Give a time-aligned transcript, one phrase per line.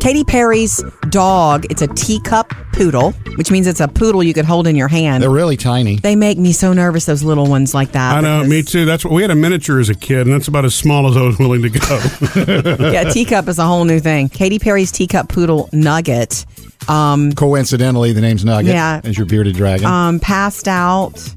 [0.00, 4.66] Katy Perry's dog, it's a teacup poodle, which means it's a poodle you could hold
[4.66, 5.22] in your hand.
[5.22, 5.96] They're really tiny.
[5.96, 8.16] They make me so nervous, those little ones like that.
[8.16, 8.84] I know, because- me too.
[8.86, 11.16] That's what we had a miniature as a kid, and that's about as small as
[11.16, 12.86] I was willing to go.
[12.90, 14.28] yeah, teacup is a whole new thing.
[14.28, 16.46] Katy Perry's teacup poodle Nugget
[16.88, 18.72] um, Coincidentally, the name's Nugget.
[18.72, 19.00] Yeah.
[19.04, 19.86] As your bearded dragon.
[19.86, 21.34] um, passed out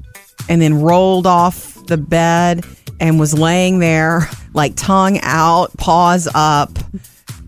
[0.48, 2.64] and then rolled off the bed
[3.00, 6.70] and was laying there, like tongue out, paws up.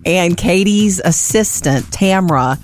[0.07, 2.59] And Katy's assistant, Tamra,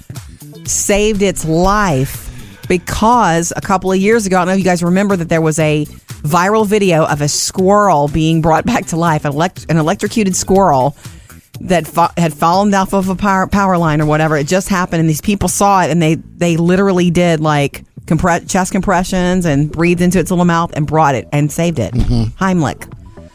[0.66, 2.28] saved its life
[2.68, 5.40] because a couple of years ago, I don't know if you guys remember that there
[5.40, 5.84] was a
[6.22, 10.96] viral video of a squirrel being brought back to life, an, elect- an electrocuted squirrel
[11.60, 11.86] that
[12.16, 14.36] had fallen off of a power, power line or whatever.
[14.36, 18.48] It just happened, and these people saw it, and they they literally did like compre-
[18.50, 21.92] chest compressions and breathed into its little mouth and brought it and saved it.
[21.92, 22.42] Mm-hmm.
[22.42, 22.90] Heimlich.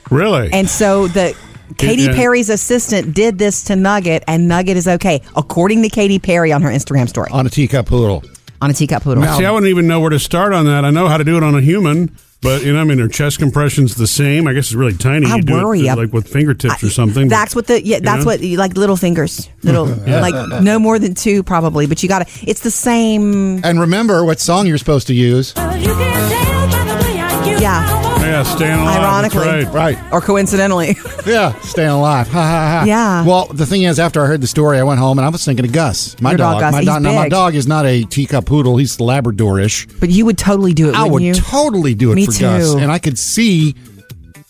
[0.10, 0.50] really?
[0.52, 1.38] And so the
[1.78, 2.14] Katy Yeah.
[2.16, 6.62] Perry's assistant did this to Nugget, and Nugget is okay, according to Katy Perry on
[6.62, 8.24] her Instagram story on a teacup poodle.
[8.62, 9.24] on a teacup poodle.
[9.38, 10.86] See, I wouldn't even know where to start on that.
[10.86, 13.08] I know how to do it on a human, but you know, I mean, their
[13.08, 14.48] chest compression's the same.
[14.48, 15.26] I guess it's really tiny.
[15.28, 15.82] I you do worry.
[15.82, 17.28] it like with fingertips or something.
[17.28, 18.00] That's what the yeah.
[18.00, 18.32] That's know?
[18.32, 21.86] what like little fingers, little like no more than two probably.
[21.88, 22.50] But you got to.
[22.50, 23.64] It's the same.
[23.64, 25.54] And remember what song you're supposed to use.
[27.68, 28.18] Yeah.
[28.22, 29.02] Yeah, staying alive.
[29.22, 29.66] that's Ironically.
[29.72, 29.96] right.
[29.96, 30.14] Right.
[30.14, 32.28] Or coincidentally, Yeah, staying alive.
[32.30, 32.84] Ha ha ha.
[32.88, 33.26] Yeah.
[33.26, 35.44] Well, the thing is, after I heard the story, I went home and I was
[35.44, 36.62] thinking of Gus, my Your dog, dog.
[36.62, 36.72] Gus.
[36.74, 37.02] My He's dog.
[37.02, 37.32] Now, my big.
[37.32, 38.78] dog is not a teacup poodle.
[38.78, 40.00] He's Labradorish.
[40.00, 40.96] but you would totally do it.
[40.96, 41.34] I wouldn't would you?
[41.36, 42.80] totally do it Me for Gus, too.
[42.80, 43.76] and I could see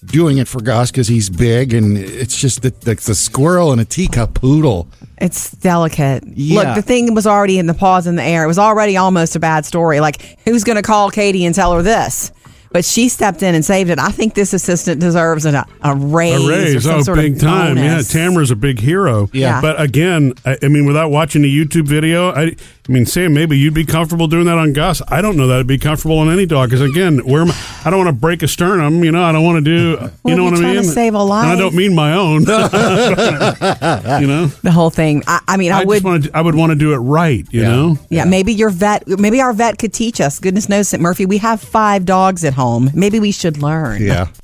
[0.06, 3.82] doing it for Gus because he's big, and it's just that the, the squirrel and
[3.82, 4.88] a teacup poodle.
[5.18, 6.24] It's delicate.
[6.28, 6.62] Yeah.
[6.62, 8.44] Look, the thing was already in the pause in the air.
[8.44, 10.00] It was already almost a bad story.
[10.00, 12.32] Like, who's going to call Katy and tell her this?
[12.72, 14.00] But she stepped in and saved it.
[14.00, 16.42] I think this assistant deserves a, a raise.
[16.42, 17.78] A or raise, some oh, sort big time!
[17.78, 18.02] Yeah.
[18.02, 19.30] Tamara's a big hero.
[19.34, 19.62] Yeah.
[19.62, 22.56] but again, I, I mean, without watching the YouTube video, I,
[22.88, 25.02] I mean, Sam, maybe you'd be comfortable doing that on Gus.
[25.10, 27.82] I don't know that I'd be comfortable on any dog because again, where am I,
[27.84, 29.04] I don't want to break a sternum.
[29.04, 29.90] You know, I don't want to do.
[29.92, 30.84] You Well, know you're what I mean?
[30.84, 32.42] to save a And I don't mean my own.
[34.22, 35.24] you know, The whole thing.
[35.28, 35.96] I, I mean, I, I, would.
[35.96, 36.32] just want to.
[36.38, 37.46] I would want to do it right.
[37.52, 37.70] You Yeah.
[37.72, 38.00] know.
[38.10, 40.40] yeah, maybe your vet, maybe our vet could teach us.
[40.40, 41.02] Goodness knows, St.
[41.02, 42.90] Murphy, we have five dogs at home.
[42.94, 44.02] Maybe we should learn.
[44.02, 44.28] Yeah.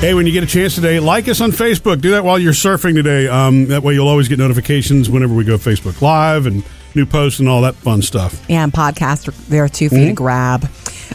[0.00, 2.00] Hey, when you get a chance today, like us on Facebook.
[2.00, 3.28] Do that while you're surfing today.
[3.28, 7.38] Um, that way, you'll always get notifications whenever we go Facebook Live and new posts
[7.38, 8.42] and all that fun stuff.
[8.48, 10.02] Yeah, and podcasts are there too for Mm-hmm.
[10.04, 10.70] you to grab.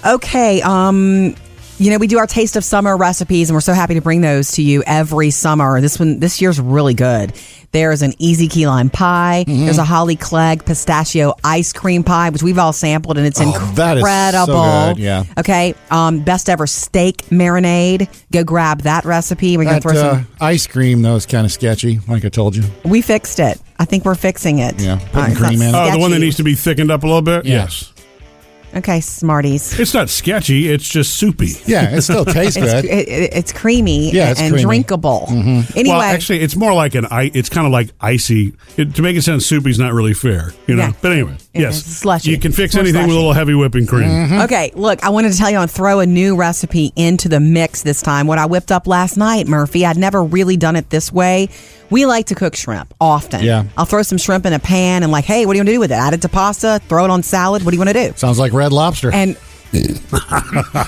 [0.06, 1.36] Okay, um,
[1.80, 4.22] you know we do our taste of summer recipes, and we're so happy to bring
[4.22, 5.82] those to you every summer.
[5.82, 7.34] This one, this year's really good.
[7.76, 9.44] There's an easy key lime pie.
[9.46, 9.66] Mm-hmm.
[9.66, 13.52] There's a Holly Clegg pistachio ice cream pie, which we've all sampled, and it's Oh,
[13.76, 14.94] that is so incredible.
[14.96, 15.24] good, yeah.
[15.38, 15.76] Okay.
[15.92, 18.08] Um, best ever steak marinade.
[18.32, 19.58] Go grab that recipe.
[19.58, 20.28] We're gonna throw uh, some.
[20.40, 22.64] ice cream though is kind of sketchy, like I told you.
[22.86, 23.60] We fixed it.
[23.78, 24.82] I think we're fixing it.
[24.82, 25.78] Yeah, Uh, putting it's not cream in it.
[25.78, 27.44] Oh, the one that needs to be thickened up a little bit.
[27.46, 27.64] Yeah.
[27.64, 27.92] Yes,
[28.76, 29.80] Okay, Smarties.
[29.80, 30.70] it's not sketchy.
[30.70, 31.52] It's just soupy.
[31.66, 32.86] Yeah, it still tastes It's, good.
[32.86, 34.64] it, it- it's creamy Yeah, it's and creamy.
[34.66, 35.28] drinkable.
[35.30, 35.78] Mm-hmm.
[35.80, 37.06] Anyway, Well, actually, it's more like an.
[37.06, 38.54] i- It's kind of like icy.
[38.76, 40.88] It, to make it sound soupy is not really fair, you know.
[40.88, 40.92] Yeah.
[41.02, 42.32] But anyway, Yeah, yes, it's slushy.
[42.32, 43.18] You can fix It's more anything with a slushy.
[43.18, 44.42] little heavy whipping cream.
[44.42, 47.84] okay, look, I wanted to tell you, I'm throw a new recipe into the mix
[47.84, 48.28] this time.
[48.28, 51.50] What I whipped up last night, Murphy, I'd never really done it this way.
[51.90, 53.44] We like to cook shrimp often.
[53.44, 53.66] Yeah.
[53.78, 55.74] I'll throw some shrimp in a pan and, like, hey, what do you want to
[55.74, 55.96] do with it?
[55.96, 57.64] Add it to pasta, throw it on salad.
[57.64, 58.14] What do you want to do?
[58.18, 59.12] Sounds like red lobster.
[59.14, 59.38] And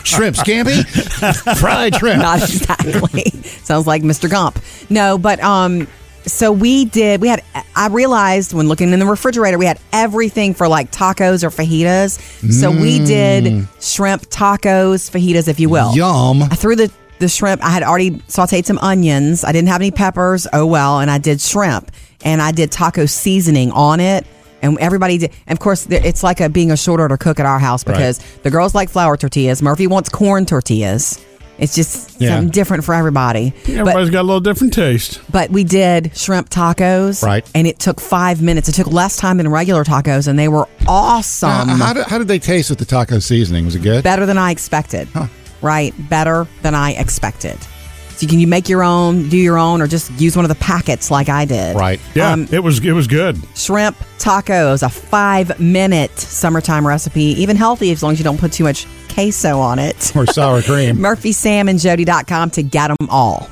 [0.03, 2.21] shrimp scampi, fried shrimp.
[2.21, 3.23] not exactly.
[3.63, 4.29] Sounds like Mr.
[4.29, 4.59] Gump.
[4.89, 5.87] No, but um
[6.27, 7.43] so we did we had
[7.75, 12.19] I realized when looking in the refrigerator we had everything for like tacos or fajitas.
[12.51, 13.67] So we did mm.
[13.81, 15.95] shrimp tacos, fajitas if you will.
[15.95, 16.43] Yum.
[16.43, 17.63] I threw the the shrimp.
[17.63, 19.43] I had already sauteed some onions.
[19.43, 20.47] I didn't have any peppers.
[20.53, 21.91] Oh well, and I did shrimp
[22.23, 24.25] and I did taco seasoning on it.
[24.61, 25.33] And everybody did.
[25.45, 28.19] And of course, it's like a being a short order cook at our house because
[28.37, 29.61] the girls like flour tortillas.
[29.61, 31.23] Murphy wants corn tortillas.
[31.59, 32.35] It's just Yeah.
[32.35, 33.53] something different for everybody.
[33.67, 35.19] Everybody's got a little different taste.
[35.31, 37.23] But we did shrimp tacos.
[37.23, 37.45] Right.
[37.55, 38.69] And it took five minutes.
[38.69, 41.67] It took less time than regular tacos, and they were awesome.
[41.69, 43.65] How, did, how did they taste with the taco seasoning?
[43.65, 44.03] Was it good?
[44.03, 45.07] better than I expected.
[45.61, 47.57] Right, better than I expected.
[48.17, 50.49] So you can you make your own, do your own, or just use one of
[50.49, 51.75] the packets like I did.
[51.75, 51.99] Right.
[52.15, 52.83] Yeah, Um, it was.
[52.83, 53.37] It was good.
[53.55, 58.51] Shrimp tacos, a five minute summertime recipe, even healthy as long as you don't put
[58.51, 60.15] too much queso on it.
[60.15, 60.97] Or sour cream.
[60.97, 63.47] MurphySamandJody.com to get them all.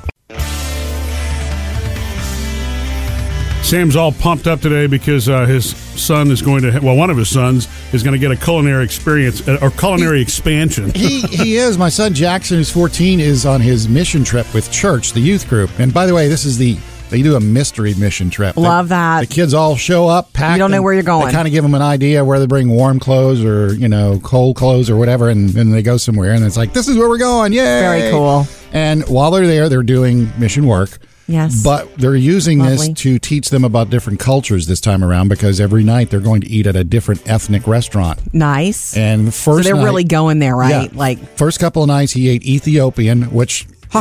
[3.66, 7.16] Sam's all pumped up today because uh, his son is going to, well, one of
[7.16, 10.90] his sons is going to get a culinary experience uh, or culinary expansion.
[10.94, 11.76] he he is.
[11.76, 15.68] My son Jackson, who's 14, is on his mission trip with church, the youth group.
[15.80, 16.78] And by the way, this is the
[17.10, 18.56] they do a mystery mission trip.
[18.56, 19.20] Love The- that.
[19.22, 20.54] The kids all show up, packed.
[20.56, 21.26] You don't know where you're going.
[21.26, 24.20] They kind of give them an idea where they bring warm clothes or you know
[24.22, 27.08] cold clothes or whatever, and then they go somewhere, and it's like this is where
[27.08, 27.52] we're going.
[27.52, 27.64] Yay!
[27.80, 28.46] Very cool.
[28.72, 30.98] And while they're there, they're doing mission work.
[31.28, 31.62] Yes.
[31.62, 32.88] But they're using Lovely.
[32.88, 36.40] this to teach them about different cultures this time around because every night they're going
[36.42, 38.32] to eat at a different ethnic restaurant.
[38.32, 38.96] Nice.
[38.96, 40.90] And the so first they're night- really going there, right?
[40.92, 40.98] yeah.
[40.98, 44.00] Like, first couple of nights he ate Ethiopian, which you,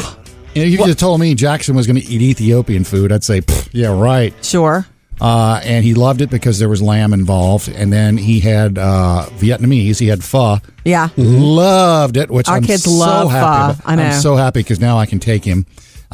[0.56, 3.12] know, you have told me Jackson was going to eat Ethiopian food.
[3.12, 4.33] I'd say, yeah, right.
[4.45, 4.86] sure.
[5.19, 7.69] Uh, and he loved it because there was lamb involved.
[7.69, 9.98] And then he had uh, Vietnamese.
[9.98, 10.57] He had pho.
[10.83, 11.07] Yeah.
[11.18, 12.30] Loved it.
[12.30, 13.80] Which Our I'm kids so love happy.
[13.81, 13.83] pho.
[13.86, 14.04] I know.
[14.04, 15.66] I'm so happy because now I can take him.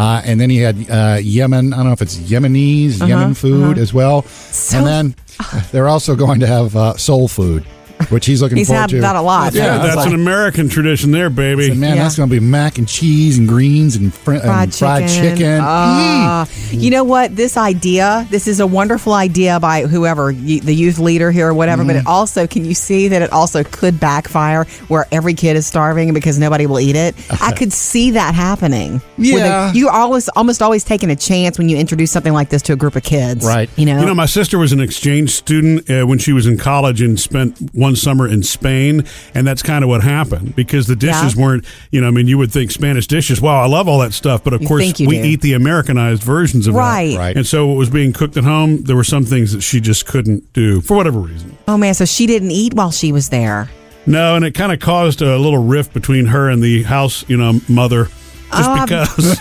[0.02, 1.74] Uh, and then he had uh, Yemen.
[1.74, 4.24] I don't know if it's Yemenese, Uh-huh, Yemen food as well.
[4.24, 5.16] So- and then
[5.72, 7.64] they're also going to have uh, soul food,
[8.12, 8.96] which he's looking He's forward to.
[8.98, 9.54] He's had that a lot.
[9.54, 11.72] yeah, I was that's like- an American tradition there, baby.
[11.72, 12.04] and man, Yeah.
[12.04, 15.38] that's going to be mac and cheese and greens and, fr- fried and fried chicken.
[15.38, 15.60] chicken.
[15.62, 16.46] Ah.
[16.46, 16.82] Mm.
[16.82, 17.36] you know what?
[17.36, 21.54] This idea, this is a wonderful idea by whoever, y- the youth leader here or
[21.54, 22.08] whatever, but it Mm-hmm.
[22.08, 26.40] also, can you see that it also could backfire where every kid is starving because
[26.40, 27.16] nobody will eat it?
[27.42, 29.02] I could see that happening.
[29.18, 29.72] Where they- Yeah.
[29.74, 32.76] you always, almost always taking a chance when you introduce something like this to a
[32.76, 33.46] group of kids.
[33.46, 33.70] Right.
[33.76, 34.00] You know?
[34.00, 37.20] You know, my sister was an exchange student uh, when she was in college and
[37.20, 39.04] spent one summer in Spain,
[39.36, 41.42] and that's kind of what happened because the dishes Yeah.
[41.44, 41.66] weren't.
[41.92, 43.40] You know, I mean, you would think Spanish dishes.
[43.42, 45.24] Wow, I love all that stuff, but of You course we do.
[45.24, 46.78] eat the Americanized versions of it.
[46.78, 47.12] Right.
[47.12, 47.18] that.
[47.20, 47.36] Right.
[47.38, 50.06] And so, what was being cooked at home, there were some things that she just
[50.06, 51.58] couldn't do for whatever reason.
[51.68, 53.70] oh man, so she didn't eat while she was there.
[54.08, 57.38] No, and it kind of caused a little rift between her and the house, you
[57.38, 58.08] know, mother.
[58.52, 59.40] Just Oh, I'm- because.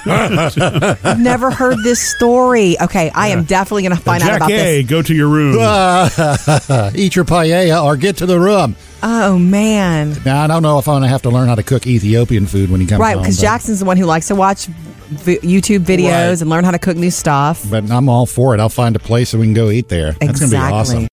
[1.04, 2.80] I've never heard this story.
[2.80, 4.90] Okay, I am definitely going to find out about A, this.
[4.90, 5.54] go to your room.
[6.94, 8.76] Eat your paella or get to the room.
[9.02, 10.14] Oh man.
[10.24, 12.46] Now, I don't know if I'm going to have to learn how to cook Ethiopian
[12.46, 15.80] food when he comes Right, because Jackson's the one who likes to watch v- YouTube
[15.80, 16.40] videos Right.
[16.42, 17.64] and learn how to cook new stuff.
[17.70, 18.60] But I'm all for it.
[18.60, 20.12] I'll find a place so we can go eat there.
[20.20, 21.08] That's going to be awesome.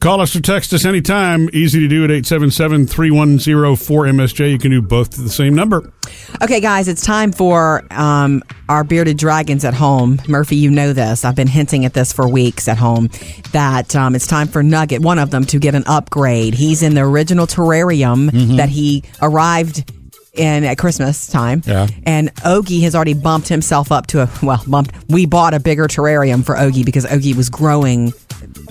[0.00, 1.48] Call us or text us anytime.
[1.52, 4.50] Easy to do at 877 310 4MSJ.
[4.50, 5.92] You can do both to the same number.
[6.42, 10.20] Okay, guys, it's time for um, our bearded dragons at home.
[10.28, 11.24] Murphy, you know this.
[11.24, 13.08] I've been hinting at this for weeks at home
[13.52, 16.54] that um, it's time for Nugget, one of them, to get an upgrade.
[16.54, 18.56] He's in the original terrarium Mm-hmm.
[18.56, 19.90] that he arrived
[20.34, 21.62] in at Christmas time.
[21.66, 21.86] Yeah.
[22.04, 24.94] And Ogie has already bumped himself up to a, well, bumped.
[25.08, 28.12] We bought a bigger terrarium for Ogie because Ogie was growing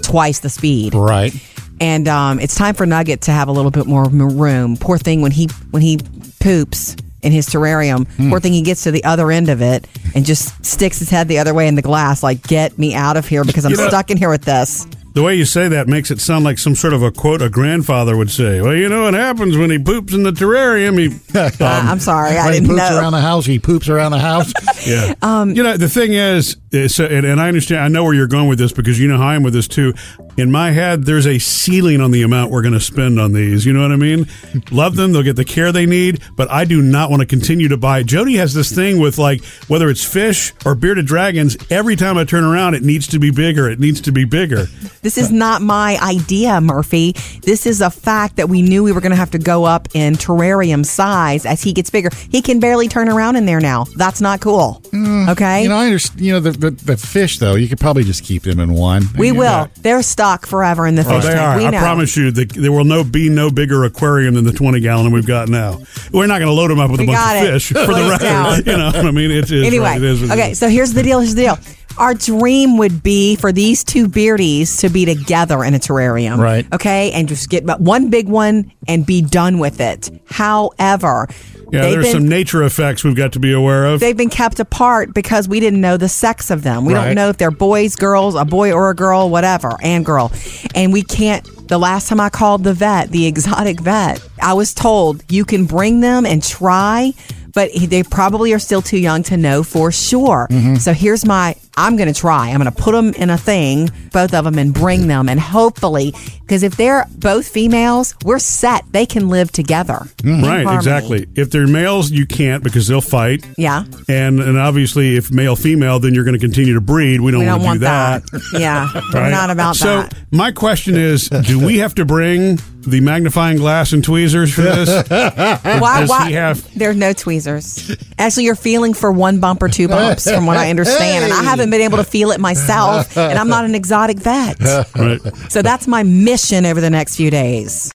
[0.05, 0.93] twice the speed.
[0.95, 1.33] Right.
[1.81, 4.77] and um, it's time for Nugget to have a little bit more room.
[4.77, 5.99] Poor thing when he when he
[6.39, 8.07] poops in his terrarium.
[8.13, 8.29] Hmm.
[8.29, 11.27] Poor thing he gets to the other end of it and just sticks his head
[11.27, 13.77] the other way in the glass, like "Get me out of here because I'm You
[13.77, 16.57] know- stuck in here with this." The way you say that makes it sound like
[16.57, 18.59] some sort of a quote a grandfather would say.
[18.59, 20.99] Well, you know what happens when he poops in the terrarium?
[20.99, 21.07] He,
[21.39, 22.99] Uh, I'm sorry, I when he didn't poops know.
[22.99, 24.51] around the house, he poops around the house.
[24.85, 25.13] yeah.
[25.45, 26.57] you know, the thing is
[26.87, 29.17] so, and, and I understand, I know where you're going with this because you know
[29.17, 29.93] how I am with this too.
[30.37, 33.65] In my head, there's a ceiling on the amount we're going to spend on these.
[33.65, 34.27] You know what I mean?
[34.69, 35.13] Love them.
[35.13, 38.03] They'll get the care they need, but I do not want to continue to buy.
[38.03, 42.25] Jody has this thing with like, whether it's fish or bearded dragons, every time I
[42.25, 43.69] turn around, it needs to be bigger.
[43.69, 44.65] It needs to be bigger.
[45.01, 47.13] This is not my idea, Murphy.
[47.41, 49.87] This is a fact that we knew we were going to have to go up
[49.93, 52.09] in terrarium size as he gets bigger.
[52.29, 53.85] He can barely turn around in there now.
[53.95, 54.81] That's not cool.
[54.91, 55.29] Mm.
[55.29, 55.63] okay.
[55.63, 56.21] You know, I understand.
[56.21, 59.03] You know, the, the the fish though, you could probably just keep them in one.
[59.17, 59.33] we Yeah.
[59.63, 59.69] will.
[59.81, 61.39] They're stuck forever in the oh, fish Oh, they tank.
[61.39, 61.57] are.
[61.57, 61.79] We I know.
[61.79, 65.25] promise you, that there will no be no bigger aquarium than the twenty gallon we've
[65.27, 65.79] got now.
[66.11, 67.73] We're not going to load them up with We a bunch got of fish for
[67.85, 68.23] the Lay it record.
[68.23, 68.55] down.
[68.65, 69.65] You know, what I mean, it is.
[69.65, 69.97] anyway, right.
[69.97, 70.59] It is okay, is.
[70.59, 71.19] so here's the deal.
[71.19, 71.59] Here's the deal.
[71.97, 76.37] Our dream would be for these two beardies to be together in a terrarium.
[76.39, 76.67] Right.
[76.73, 77.11] Okay.
[77.13, 80.09] And just get but one big one and be done with it.
[80.25, 81.29] However,
[81.71, 83.99] yeah, there's been, some nature effects we've got to be aware of.
[83.99, 86.85] they've been kept apart because we didn't know the sex of them.
[86.85, 87.05] We Right.
[87.07, 90.31] don't know if they're boys, girls, a boy or a girl, whatever, and girl.
[90.73, 91.47] And we can't.
[91.67, 95.65] The last time I called the vet, the exotic vet, I was told you can
[95.65, 97.13] bring them and try,
[97.53, 100.47] but they probably are still too young to know for sure.
[100.51, 100.75] Mm-hmm.
[100.75, 102.49] So here's my I'm going to try.
[102.49, 105.27] I'm going to put them in a thing, both of them, and bring them.
[105.29, 108.85] And hopefully, because if they're both females, we're set.
[108.91, 109.99] They can live together.
[110.17, 110.75] Mm, in Right, harmony.
[110.77, 111.27] exactly.
[111.35, 113.45] If they're males, you can't because they'll fight.
[113.57, 113.83] Yeah.
[114.07, 117.19] And and obviously, if male female, then you're going to continue to breed.
[117.21, 118.23] We don't, We don't want to do that.
[118.31, 118.41] that.
[118.59, 118.89] Yeah.
[119.13, 120.13] We're not about so that.
[120.31, 125.09] my question is, do we have to bring the magnifying glass and tweezers for this?
[125.09, 126.31] Why, Does why?
[126.31, 127.95] have- There's no tweezers.
[128.19, 131.43] Actually, you're feeling for one bump or two bumps, from what I understand, and I
[131.43, 133.15] haven't been able to feel it myself.
[133.17, 134.59] And I'm not an exotic vet,
[134.95, 135.19] right.
[135.49, 137.91] so that's my mission over the next few days.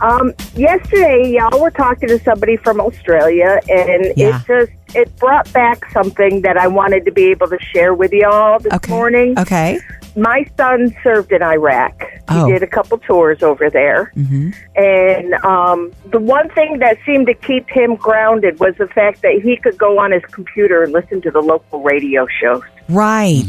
[0.00, 4.40] Um, yesterday, y'all were talking to somebody from Australia, and Yeah.
[4.40, 8.12] it just it brought back something that I wanted to be able to share with
[8.12, 8.92] y'all this Okay.
[8.92, 9.36] morning.
[9.38, 9.78] Okay.
[10.16, 12.04] My son served in Iraq.
[12.28, 12.46] Oh.
[12.46, 17.26] He did a couple tours over there, hmm and um, the one thing that seemed
[17.26, 20.92] to keep him grounded was the fact that he could go on his computer and
[20.92, 22.62] listen to the local radio shows.
[22.88, 23.44] Right.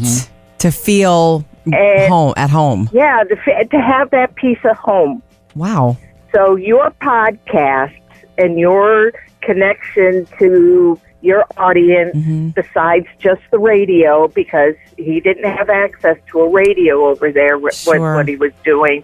[0.60, 2.89] To feel And- home at home.
[2.93, 5.22] Yeah, the, fa- to have that piece of home.
[5.55, 5.98] Wow.
[6.34, 7.98] So your podcast
[8.38, 12.50] and your connection to your audience, Mm-hmm.
[12.50, 17.74] besides just the radio, because he didn't have access to a radio over there with
[17.75, 18.15] Sure.
[18.15, 19.03] what he was doing,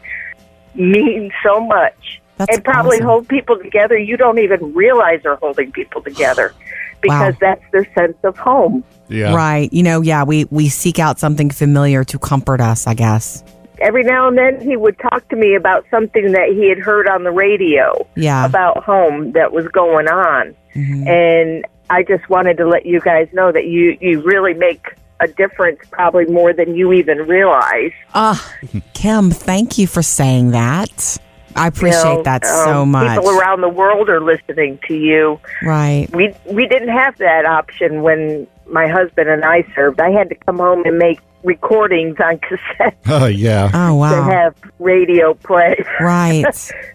[0.76, 2.22] means so much.
[2.38, 3.08] That's and probably awesome.
[3.08, 3.98] hold people together.
[3.98, 6.54] You don't even realize they're holding people together
[7.02, 7.38] because Wow.
[7.42, 8.84] that's their sense of home.
[9.10, 9.36] Yeah.
[9.36, 9.72] Right.
[9.74, 13.44] You know, yeah, we, we seek out something familiar to comfort us, I guess.
[13.80, 17.08] Every now and then he would talk to me about something that he had heard
[17.08, 18.08] on the radio.
[18.16, 18.46] Yeah.
[18.46, 20.56] about home that was going on.
[20.76, 21.08] Mhm.
[21.08, 24.84] And I just wanted to let you guys know that you, you really make
[25.20, 27.92] a difference, probably more than you even realize.
[28.16, 28.54] Ah,
[28.94, 31.18] Kim, thank you for saying that.
[31.56, 33.18] I You appreciate know, that um, so much.
[33.20, 35.40] People around the world are listening to you.
[35.62, 36.08] right.
[36.14, 40.00] We we didn't have that option when my husband and I served.
[40.00, 43.70] I had to come home and make recordings on cassette Oh, yeah.
[43.74, 44.12] Oh, wow.
[44.16, 44.30] to wow.
[44.30, 45.76] have radio play.
[46.00, 46.46] Right.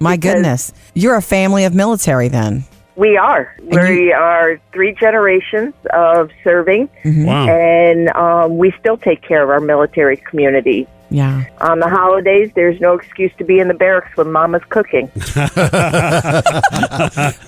[0.00, 0.73] My goodness.
[0.95, 2.65] You're a family of military then.
[2.97, 3.55] We are.
[3.62, 7.25] We are three generations of serving, Mm-hmm.
[7.26, 7.49] Wow.
[7.49, 10.88] and um, we still take care of our military community.
[11.11, 11.45] Yeah.
[11.61, 15.09] On the holidays, there's no excuse to be in the barracks when Mama's cooking.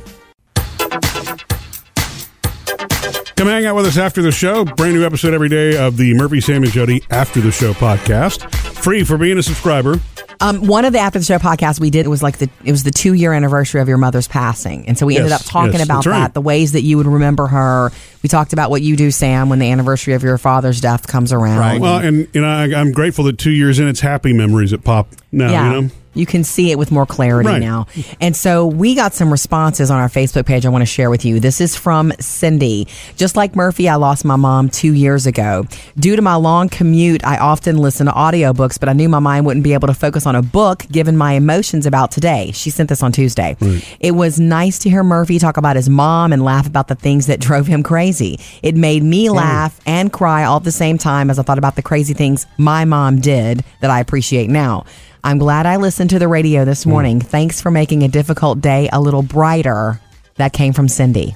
[3.39, 4.65] Come hang out with us after the show.
[4.65, 8.53] Brand new episode every day of the Murphy, Sam, and Jody After the Show podcast.
[8.83, 10.01] Free for being a subscriber.
[10.41, 12.83] Um, one of the after the show podcasts we did was like the it was
[12.83, 15.85] the two year anniversary of your mother's passing, and so we ended up talking yes,
[15.85, 16.21] about that's right.
[16.23, 17.93] that, the ways that you would remember her.
[18.25, 21.33] We talked about what you do, Sam, when the anniversary of your father's death comes
[21.33, 21.61] around.
[21.61, 21.81] Right.
[21.81, 24.83] Well, and you know, I, I'm grateful that two years in, it's happy memories that
[24.83, 25.53] pop now.
[25.53, 25.73] yeah.
[25.73, 27.61] You know, You can see it with more clarity Right.
[27.61, 27.87] now.
[28.21, 31.25] And so we got some responses on our Facebook page I want to share with
[31.25, 31.39] you.
[31.39, 32.89] This is from Cindy.
[33.17, 35.65] Just like Murphy, I lost my mom two years ago.
[35.99, 39.47] Due to my long commute, I often listen to audiobooks, but I knew my mind
[39.47, 42.51] wouldn't be able to focus on a book given my emotions about today.
[42.53, 43.57] She sent this on Tuesday.
[44.01, 47.27] It was nice to hear Murphy talk about his mom and laugh about the things
[47.27, 48.41] that drove him crazy.
[48.63, 51.77] It made me laugh and cry all at the same time as I thought about
[51.77, 54.85] the crazy things my mom did that I appreciate now.
[55.25, 57.21] I'm glad I listened to the radio this morning.
[57.21, 60.01] Thanks for making a difficult day a little brighter.
[60.37, 61.35] That came from Cindy.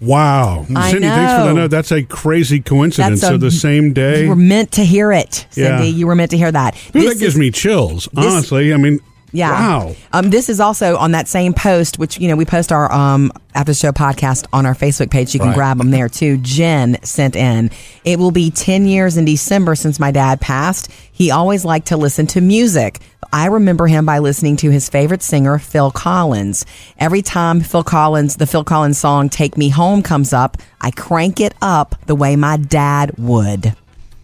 [0.00, 0.66] wow.
[0.76, 1.52] I Cindy, thanks for that know.
[1.62, 1.70] note.
[1.70, 3.20] That's a crazy coincidence.
[3.22, 4.24] That's so the same day.
[4.24, 5.84] You were meant to hear it, Cindy.
[5.88, 5.96] Yeah.
[5.96, 6.74] You were meant to hear that.
[6.92, 8.06] This that gives is- me chills.
[8.14, 9.00] Honestly, I mean,
[9.32, 9.50] Yeah.
[9.50, 9.94] Wow.
[10.12, 13.30] Um, this is also on that same post, which, you know, we post our um,
[13.54, 15.34] after the show podcast on our Facebook page.
[15.34, 15.54] You can Right.
[15.56, 16.38] grab them there too.
[16.38, 17.70] Jen sent in.
[18.04, 20.90] It will be 10 years in December since my dad passed.
[21.12, 23.00] He always liked to listen to music.
[23.30, 26.64] I remember him by listening to his favorite singer, Phil Collins.
[26.98, 31.38] Every time Phil Collins, the Phil Collins song Take Me Home comes up, I crank
[31.40, 33.74] it up the way my dad would.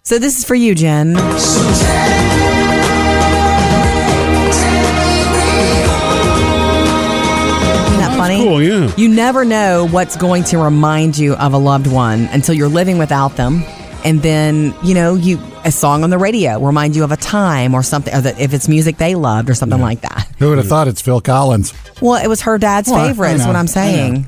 [0.03, 1.13] So this is for you, Jen.
[8.29, 8.91] Cool, yeah.
[8.97, 12.97] You never know what's going to remind you of a loved one until you're living
[12.97, 13.63] without them.
[14.03, 17.73] And then, you know, you a song on the radio remind you of a time
[17.73, 20.29] or something, or that if it's music they loved or something like that.
[20.37, 21.73] Who would have thought it's Phil Collins?
[22.01, 24.27] Well, it was her dad's Well, favorite, is what I I'm saying.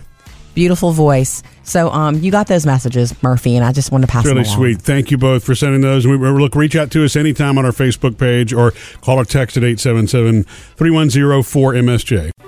[0.55, 1.43] Beautiful voice.
[1.61, 4.45] So, um, you got those messages, Murphy, and I just wanted to pass Really them
[4.45, 4.57] along.
[4.57, 4.81] sweet.
[4.81, 6.05] Thank you both for sending those.
[6.05, 9.25] And we look, reach out to us anytime on our Facebook page or call or
[9.25, 12.31] text at 877 310 4MSJ.
[12.39, 12.46] It's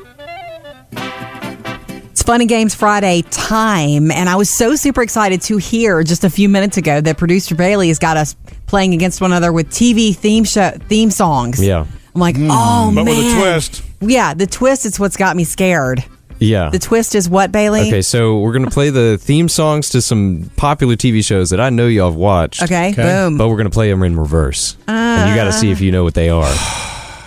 [2.30, 6.30] Fun and Games Friday time, and I was so super excited to hear just a
[6.30, 8.36] few minutes ago that producer Bailey has got us
[8.68, 11.60] playing against one another with TV theme show theme songs.
[11.60, 11.88] Yeah.
[12.14, 12.50] I'm like, mm.
[12.52, 13.82] oh But man, with a twist.
[14.00, 16.06] Yeah, the twist is what's got me scared.
[16.38, 16.70] Yeah.
[16.70, 17.88] The twist is what, Bailey?
[17.88, 21.72] Okay, so we're gonna play the theme songs to some popular TV shows that I
[21.72, 22.62] know y'all have watched.
[22.62, 23.02] Okay, Okay.
[23.02, 23.40] boom.
[23.40, 25.72] But we're gonna play them in reverse, and you got to see uh.
[25.72, 26.54] if you know what they are.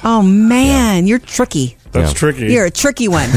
[0.04, 1.76] oh man, you're tricky.
[1.92, 2.18] That's Yeah.
[2.18, 2.52] tricky.
[2.52, 3.28] You're a tricky one.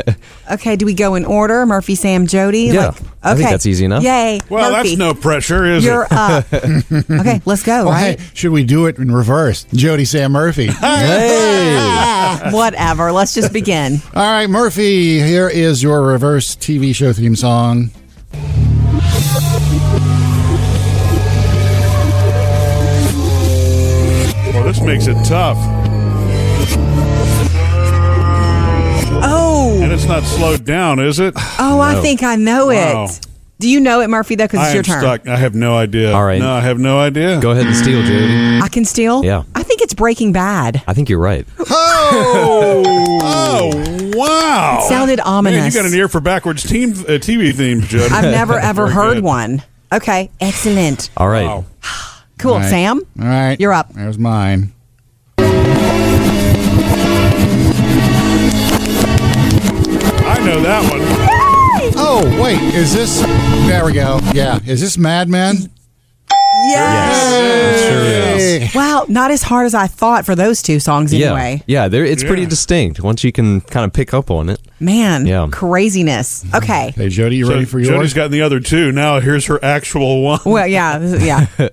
[0.50, 1.66] okay, do we go in order?
[1.66, 2.62] Murphy, Sam, Jody.
[2.62, 3.50] Yeah, Like, I think okay.
[3.52, 4.02] that's easy enough.
[4.02, 4.40] Yay.
[4.48, 6.12] well, Murphy, that's no pressure, is You're it?
[6.12, 6.46] up.
[6.52, 7.82] okay, let's go.
[7.82, 8.18] Oh, right?
[8.18, 9.64] hey, should we do it in reverse?
[9.74, 10.68] Jody Sam Murphy.
[10.68, 13.12] All Ah, whatever.
[13.12, 14.00] Let's just begin.
[14.14, 17.90] All right, Murphy, here is your reverse TV show theme song.
[24.52, 25.56] Well, this makes it tough.
[29.88, 31.32] And it's not slowed down, is it?
[31.58, 33.04] oh, I think I know Wow.
[33.06, 33.20] it.
[33.58, 34.34] Do you know it, Murphy?
[34.34, 35.00] Though, because I it's your turn.
[35.00, 35.26] stuck.
[35.26, 36.12] I have no idea.
[36.12, 36.38] All right.
[36.38, 37.40] No, I have no idea.
[37.40, 38.60] Go ahead and steal, Jody.
[38.62, 39.24] I can steal.
[39.24, 39.44] Yeah.
[39.54, 40.82] I think it's Breaking Bad.
[40.86, 41.46] I think you're right.
[41.70, 43.18] Oh!
[43.22, 44.84] Oh, wow.
[44.90, 45.74] sounded Man, ominous.
[45.74, 48.12] you got an ear for backwards team uh, TV themes, Jody.
[48.14, 49.24] I've never ever heard good.
[49.24, 49.62] one.
[49.90, 51.08] Okay, excellent.
[51.16, 51.46] All right.
[51.46, 51.64] Wow.
[52.38, 52.68] Cool, All right.
[52.68, 53.00] Sam.
[53.18, 53.58] All right.
[53.58, 53.90] You're up.
[53.94, 54.74] There's mine.
[60.48, 61.00] Know that one.
[61.96, 62.60] Oh, wait.
[62.74, 63.20] Is this.
[63.68, 64.18] There we go.
[64.32, 64.58] Yeah.
[64.66, 65.56] Is this Mad Men?
[66.70, 67.82] Yes.
[67.88, 68.02] Sure
[68.68, 68.74] is.
[68.74, 71.62] Wow, not as hard as I thought for those two songs Yeah, anyway.
[71.66, 71.88] yeah.
[71.88, 72.48] There, it's pretty Yeah.
[72.48, 74.60] distinct once you can kind of pick up on it.
[74.80, 75.46] Man, Yeah.
[75.50, 76.44] craziness.
[76.54, 76.92] Okay.
[76.96, 77.88] Hey, Jody, you So ready for yours?
[77.88, 78.90] Jody's gotten the other two.
[78.92, 80.40] Now here's her actual one.
[80.44, 81.46] Well, yeah, this is- yeah.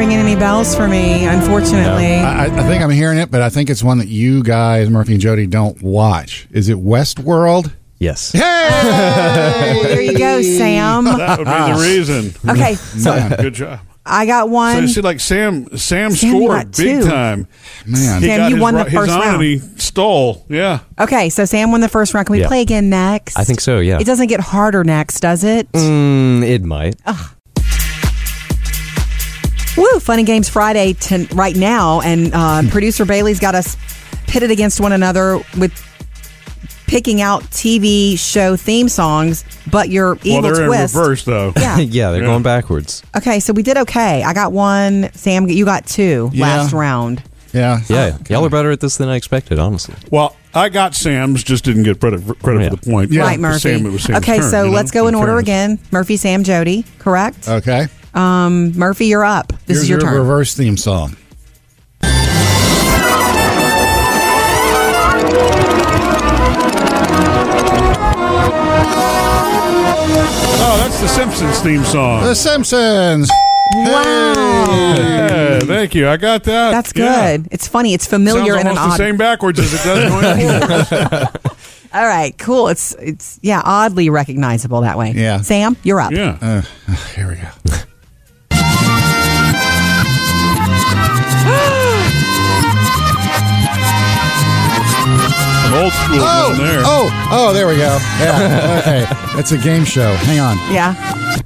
[0.00, 2.14] ringing any bells for me, unfortunately.
[2.14, 5.12] I, I think I'm hearing it, but I think it's one that you guys, Murphy
[5.12, 6.48] and Jody, don't watch.
[6.52, 7.70] Is it Westworld?
[7.98, 8.32] Yes.
[8.32, 8.40] Hey!
[9.82, 11.04] there you go, Sam.
[11.18, 12.32] That would be the reason.
[12.50, 13.80] Okay, so Good job.
[14.06, 14.80] I got So one.
[14.80, 17.06] you see, like Sam, Sam, Sam, scored big two.
[17.06, 17.46] time.
[17.84, 18.22] Man.
[18.22, 19.34] Sam, got you his, won the first his own round.
[19.34, 20.46] and he stole.
[20.48, 20.78] Yeah.
[20.98, 22.26] Okay, so Sam won the first round.
[22.26, 22.48] Can we Yeah.
[22.48, 23.38] play again next?
[23.38, 23.98] I think so, yeah.
[24.00, 25.70] It doesn't get harder next, does it?
[25.72, 26.96] Mm, it might.
[29.76, 30.00] Woo!
[30.00, 33.76] Fun and Games Friday to, right now, and uh, producer Bailey's got us
[34.26, 35.72] pitted against one another with
[36.86, 40.94] picking out TV show theme songs, but your evil well, they're twist.
[40.94, 41.52] in reverse though.
[41.56, 41.78] Yeah.
[41.78, 42.26] yeah, they're Yeah.
[42.26, 43.02] going backwards.
[43.16, 44.24] Okay, so we did okay.
[44.24, 45.10] I got one.
[45.14, 46.46] Sam, you got two Yeah.
[46.46, 47.22] last round.
[47.52, 47.80] Yeah.
[47.88, 49.94] Yeah, y'all are better at this than I expected, honestly.
[50.10, 52.68] Well, I got Sam's, just didn't get credit for, credit Yeah.
[52.70, 53.12] for the point.
[53.12, 53.22] Yeah.
[53.22, 53.58] Right, For Murphy.
[53.60, 55.42] Sam, it was Sam's okay, turn, so you know, let's go in order fairness.
[55.44, 55.78] again.
[55.92, 56.84] Murphy, Sam, Jody.
[56.98, 57.48] Correct.
[57.48, 57.86] Okay.
[58.14, 59.48] Um, Murphy, you're up.
[59.66, 60.14] This Here's is your turn.
[60.14, 61.16] reverse theme song.
[70.62, 72.22] Oh, that's the Simpsons theme song.
[72.22, 73.28] The Simpsons.
[73.74, 74.94] Wow.
[74.96, 76.08] Yeah, thank you.
[76.08, 76.70] I got that.
[76.72, 77.36] That's Yeah.
[77.38, 77.48] good.
[77.50, 77.94] It's funny.
[77.94, 81.28] It's familiar Sounds in an almost the same backwards as it does going forward.
[81.92, 82.68] All right, cool.
[82.68, 85.12] It's it's yeah, oddly recognizable that way.
[85.16, 85.40] Yeah.
[85.40, 86.12] Sam, you're up.
[86.12, 86.36] Yeah.
[86.40, 86.62] Uh,
[87.16, 87.76] here we go.
[96.10, 96.82] Some old school Oh, one there.
[96.84, 97.98] oh, oh, there we go.
[98.18, 98.78] Yeah.
[98.80, 99.38] Okay.
[99.38, 100.12] It's a game show.
[100.14, 100.56] Hang on.
[100.72, 101.40] Yeah.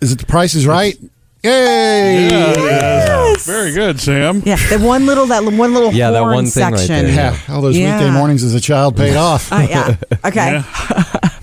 [0.00, 0.98] Is it The Price is Right?
[1.42, 2.28] Yay!
[2.28, 2.64] Yeah, it is.
[2.64, 3.46] Yes.
[3.46, 4.42] Very good, Sam.
[4.44, 4.56] Yeah.
[4.56, 7.06] The one little that one little Yeah, that one thing right section.
[7.06, 7.14] there.
[7.14, 7.96] Yeah, all those Yeah.
[7.98, 9.52] weekday mornings as a child paid off.
[9.52, 9.96] Uh, yeah.
[10.24, 10.52] Okay.
[10.54, 10.62] Yeah.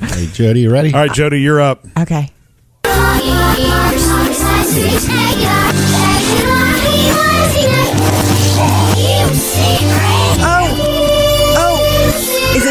[0.07, 0.93] Hey, Jody, you ready?
[0.93, 1.85] All right, Jody, you're up.
[1.97, 2.29] Okay.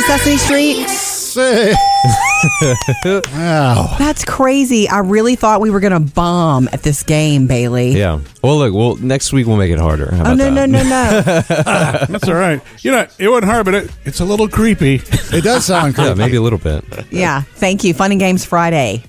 [0.06, 0.88] Sesame Street?
[3.32, 3.94] Wow.
[3.98, 4.88] That's crazy.
[4.88, 7.92] I really thought we were going to bomb at this game, Bailey.
[7.92, 8.20] Yeah.
[8.42, 8.74] Well, look.
[8.74, 10.10] Well, next week we'll make it harder.
[10.14, 10.68] How Oh about no, no, that?
[10.68, 12.06] no, no!
[12.18, 12.60] That's all right.
[12.80, 14.96] You know, it wasn't hard, but it, it's a little creepy.
[15.32, 16.08] It does sound creepy.
[16.08, 16.84] Yeah, maybe a little bit.
[17.10, 17.94] yeah, thank you.
[17.94, 19.04] Fun and Games Friday.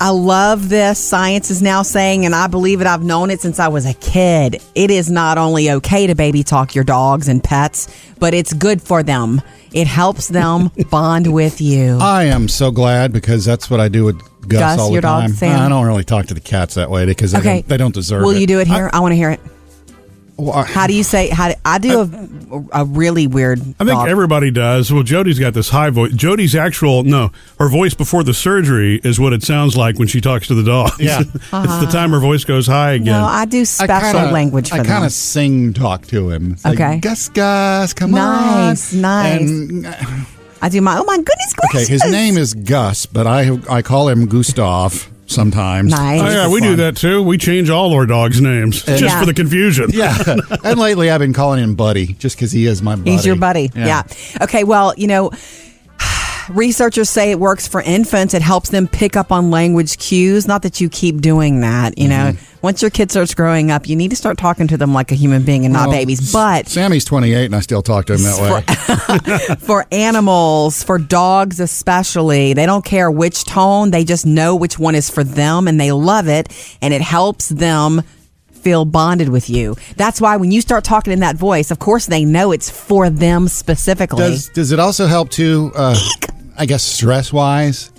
[0.00, 0.98] I love this.
[0.98, 2.86] Science is now saying, and I believe it.
[2.86, 4.62] I've known it since I was a kid.
[4.74, 7.88] It is not only okay to baby talk your dogs and pets,
[8.20, 9.42] but it's good for them.
[9.72, 11.98] It helps them bond with you.
[12.00, 15.02] I am so glad because that's what I do with Gus, Gus, all the your
[15.02, 15.32] dog, time.
[15.32, 15.60] Sam?
[15.60, 17.94] I don't really talk to the cats that way because they, Okay, don't, they don't
[17.94, 18.34] deserve Will it.
[18.34, 18.88] Will you do it here?
[18.92, 19.40] I, want to hear it.
[20.38, 21.28] Well, I- How do you say?
[21.30, 22.00] How do, I do
[22.72, 23.58] a, a really weird.
[23.58, 24.08] I think dog.
[24.08, 24.92] everybody does.
[24.92, 26.12] Well, Jody's got this high voice.
[26.12, 30.20] Jody's actual no, her voice before the surgery is what it sounds like when she
[30.20, 30.98] talks to the dogs.
[31.00, 31.20] Yeah.
[31.34, 33.06] it's the time her voice goes high again.
[33.06, 34.86] No, I do I special kinda- language for I them.
[34.86, 36.52] kind of sing talk to him.
[36.52, 36.98] It's like, Okay.
[37.00, 39.00] Gus, Gus, come Nice, on.
[39.00, 39.40] nice.
[39.40, 39.94] And, uh,
[40.62, 40.98] I do my.
[40.98, 41.74] Oh my goodness Gus.
[41.74, 45.92] okay, his name is Gus, but I I call him Gustav sometimes.
[45.92, 46.20] Nice.
[46.20, 47.22] oh yeah, we do that too.
[47.22, 49.20] We change all our dogs' names just Yeah.
[49.20, 49.90] for the confusion.
[49.92, 50.16] Yeah,
[50.64, 53.10] and lately I've been calling him Buddy just because he is my buddy.
[53.12, 53.70] He's your buddy.
[53.74, 54.02] Yeah.
[54.42, 54.64] Okay.
[54.64, 55.30] Well, you know,
[56.50, 58.34] researchers say it works for infants.
[58.34, 60.46] It helps them pick up on language cues.
[60.46, 61.98] Not that you keep doing that.
[61.98, 62.32] You know,
[62.62, 65.14] once your kid starts growing up, you need to start talking to them like a
[65.14, 66.32] human being and not Well, babies.
[66.32, 69.54] But Sammy's 28 and I still talk to him that way.
[69.60, 73.90] for animals, for dogs especially, they don't care which tone.
[73.90, 76.48] They just know which one is for them and they love it.
[76.82, 78.02] And it helps them
[78.52, 79.76] feel bonded with you.
[79.96, 83.08] That's why when you start talking in that voice, of course they know it's for
[83.08, 84.18] them specifically.
[84.18, 85.96] Does does it also help to Uh,
[86.58, 87.90] I guess stress wise,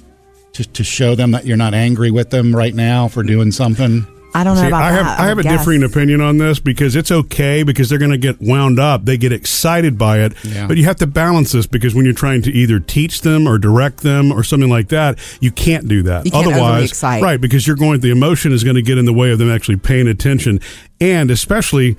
[0.53, 4.05] to to show them that you're not angry with them right now for doing something.
[4.31, 5.19] I don't know See, about I have that.
[5.19, 5.57] I have a guess.
[5.57, 9.03] differing opinion on this because it's okay because they're going to get wound up.
[9.05, 10.67] They get excited by it, Yeah.
[10.67, 13.57] but you have to balance this because when you're trying to either teach them or
[13.57, 16.25] direct them or something like that, you can't do that.
[16.25, 17.41] You can't Otherwise, right?
[17.41, 18.01] Because you're going.
[18.01, 20.59] The emotion is going to get in the way of them actually paying attention,
[21.01, 21.97] and especially.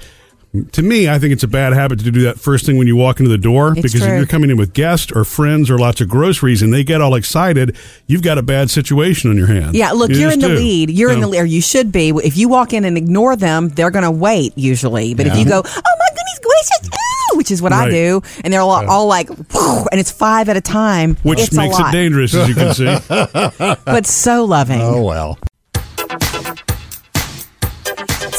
[0.72, 2.96] To me, I think it's a bad habit to do that first thing when you
[2.96, 5.78] walk into the door It's because if you're coming in with guests or friends or
[5.78, 7.76] lots of groceries and they get all excited,
[8.08, 9.76] you've got a bad situation on your hands.
[9.76, 10.56] Yeah, look, You you are in the do.
[10.56, 10.90] lead.
[10.90, 12.08] You're in the lead, or you should be.
[12.08, 15.14] If you walk in and ignore them, they're going to wait usually.
[15.14, 18.52] But if you go, oh my goodness gracious, ooh, which is what I do, and
[18.52, 21.92] they're all, all like, and it's five at a time, which it's makes a it
[21.92, 22.84] dangerous, as you can see.
[23.84, 24.80] but so loving.
[24.80, 25.38] Oh well.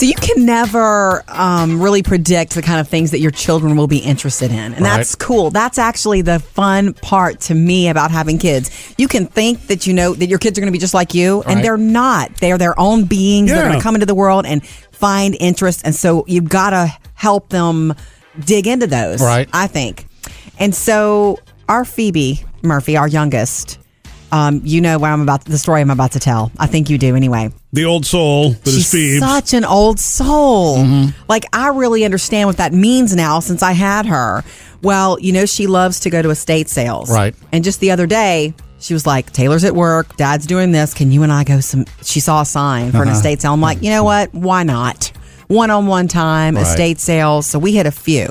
[0.01, 3.85] So you can never um, really predict the kind of things that your children will
[3.85, 5.51] be interested in, and that's cool.
[5.51, 8.95] That's actually the fun part to me about having kids.
[8.97, 11.13] You can think that you know that your kids are going to be just like
[11.13, 11.61] you, and Right.
[11.61, 12.35] they're not.
[12.37, 13.51] They are their own beings.
[13.51, 16.91] They're going to come into the world and find interest, and so you've got to
[17.13, 17.93] help them
[18.43, 19.21] dig into those.
[19.21, 19.47] Right.
[19.53, 20.07] I think,
[20.57, 21.37] and so
[21.69, 23.77] our Phoebe Murphy, our youngest.
[24.31, 26.51] Um, you know what I'm about the story I'm about to tell.
[26.57, 27.51] I think you do anyway.
[27.73, 29.19] the old soul that is She's Phoebe.
[29.19, 30.77] such an old soul.
[30.77, 31.21] Mm-hmm.
[31.27, 34.43] Like I really understand what that means now since I had her.
[34.81, 37.11] Well, you know she loves to go to estate sales.
[37.11, 37.35] Right.
[37.51, 40.93] And just the other day, she was like, "Taylor's at work, Dad's doing this.
[40.93, 43.17] Can you and I go some?" She saw a sign for an Uh-huh.
[43.17, 43.53] estate sale.
[43.53, 44.33] I'm like, you know what?
[44.33, 45.11] Why not?
[45.47, 46.61] One-on-one time, Right.
[46.65, 47.45] estate sales.
[47.45, 48.29] So we hit a few.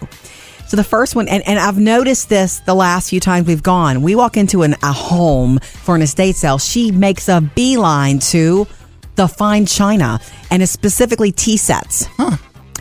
[0.70, 4.02] So the first one, and, and I've noticed this the last few times we've gone.
[4.02, 6.58] We walk into an, a home for an estate sale.
[6.58, 8.68] She makes a beeline to
[9.16, 12.06] the fine china and it's specifically tea sets.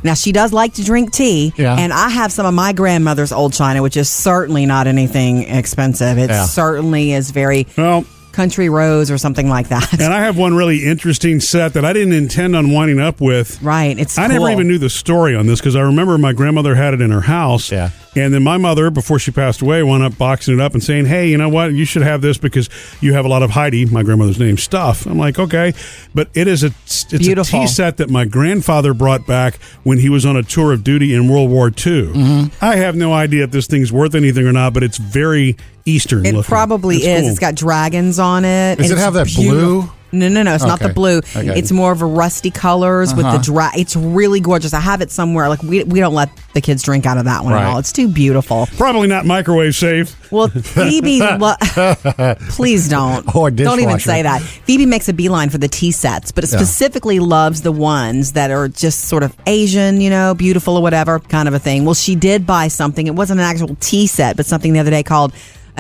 [0.04, 1.76] Now she does like to drink tea, Yeah.
[1.80, 6.20] and I have some of my grandmother's old china, which is certainly not anything expensive.
[6.20, 6.46] It Yeah.
[6.46, 9.94] certainly is very well, country rose or something like that.
[9.94, 13.62] and I have one really interesting set that I didn't intend on winding up with.
[13.62, 13.98] right?
[13.98, 14.40] It's I cool.
[14.40, 17.12] never even knew the story on this because I remember my grandmother had it in
[17.12, 17.72] her house.
[17.72, 17.92] Yeah.
[18.16, 21.06] And then my mother, before she passed away, wound up boxing it up and saying,
[21.06, 21.74] Hey, you know what?
[21.74, 22.68] You should have this because
[23.02, 25.06] you have a lot of Heidi, my grandmother's name, stuff.
[25.06, 25.74] I'm like, Okay.
[26.16, 27.60] But it is a, it's Beautiful.
[27.60, 30.84] a tea set that my grandfather brought back when he was on a tour of
[30.84, 31.74] duty in World War II.
[31.74, 32.66] Mm-hmm.
[32.66, 35.56] I have no idea if this thing's worth anything or not, but it's very
[35.90, 36.48] Eastern It looking.
[36.50, 37.22] probably It's is.
[37.22, 37.30] cool.
[37.32, 38.78] It's got dragons on it.
[38.78, 39.82] Does it have that beautiful.
[39.82, 39.92] blue?
[40.12, 40.56] No, no, no.
[40.56, 41.20] It's not the blue.
[41.20, 41.40] Okay.
[41.50, 41.54] Uh-huh.
[41.56, 43.70] It's more of a rusty colors with the dry.
[43.78, 44.74] It's really gorgeous.
[44.74, 45.48] I have it somewhere.
[45.50, 47.62] Like we we don't let the kids drink out of that one Right.
[47.62, 47.78] at all.
[47.78, 48.68] It's too beautiful.
[48.76, 50.16] Probably not microwave safe.
[50.32, 51.54] Well, Phoebe, lo-
[52.50, 53.36] please don't.
[53.36, 54.42] Or don't even say that.
[54.42, 56.58] Phoebe makes a beeline for the tea sets, but it Yeah.
[56.58, 61.20] specifically loves the ones that are just sort of Asian, you know, beautiful or whatever
[61.20, 61.86] kind of a thing.
[61.86, 63.06] Well, she did buy something.
[63.08, 65.34] It wasn't an actual tea set, but something the other day called,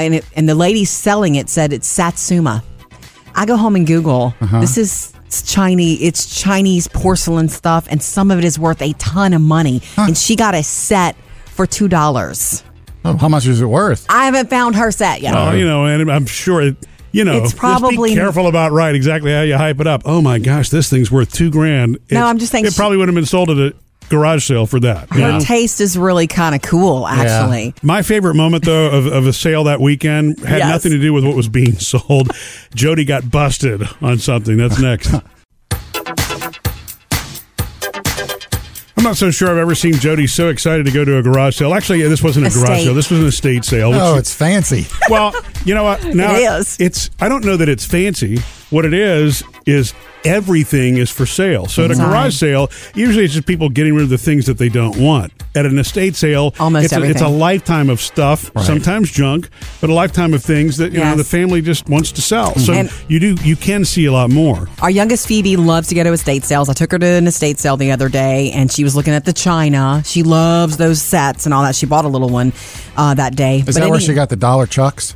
[0.03, 2.63] and it, and the lady selling it said it's Satsuma.
[3.35, 4.33] I go home and Google.
[4.41, 4.59] Uh-huh.
[4.61, 6.01] This is it's Chinese.
[6.01, 9.81] It's Chinese porcelain stuff, and some of it is worth a ton of money.
[9.97, 12.63] And she got a set for two dollars.
[13.05, 14.05] Oh, how much is it worth?
[14.09, 15.33] I haven't found her set yet.
[15.35, 16.75] Oh, you know, and I'm sure it.
[17.11, 20.03] You know, It's just probably- be careful about right exactly how you hype it up.
[20.05, 21.95] Oh my gosh, this thing's worth two grand.
[22.07, 23.73] It's- I'm just saying it she- probably would have been sold at a
[24.09, 25.09] garage sale for that.
[25.15, 25.39] you Her know?
[25.39, 27.73] taste is really kind of cool, actually.
[27.83, 30.69] My favorite moment, though, of, of a sale that weekend had Yes.
[30.69, 32.31] nothing to do with what was being sold.
[32.75, 34.57] Jody got busted on something.
[34.57, 35.13] That's next.
[38.97, 41.55] I'm not so sure I've ever seen Jody so excited to go to a garage
[41.55, 41.73] sale.
[41.73, 42.83] Actually, this wasn't a garage Estate.
[42.83, 42.93] sale.
[42.93, 43.91] This was an estate sale.
[43.91, 44.87] which- Oh, it's fancy.
[45.09, 46.03] well, you know what?
[46.13, 46.77] Now It is.
[46.81, 47.09] It's.
[47.21, 48.39] I don't know that it's fancy.
[48.71, 49.93] What it is is
[50.25, 51.65] everything is for sale.
[51.67, 54.57] So at a garage sale, usually it's just people getting rid of the things that
[54.57, 55.31] they don't want.
[55.55, 58.65] At an estate sale, Almost it's a, it's a lifetime of stuff, Right.
[58.65, 59.49] sometimes junk,
[59.81, 62.55] but a lifetime of things that you know the family just wants to sell.
[62.57, 64.67] So And- you do you can see a lot more.
[64.81, 66.69] Our youngest Phoebe loves to go to estate sales.
[66.69, 69.25] I took her to an estate sale the other day, and she was looking at
[69.25, 70.03] the china.
[70.05, 71.75] She loves those sets and all that.
[71.75, 72.53] She bought a little one
[72.97, 73.63] uh, that day.
[73.65, 75.15] Is that where she got the dollar chucks?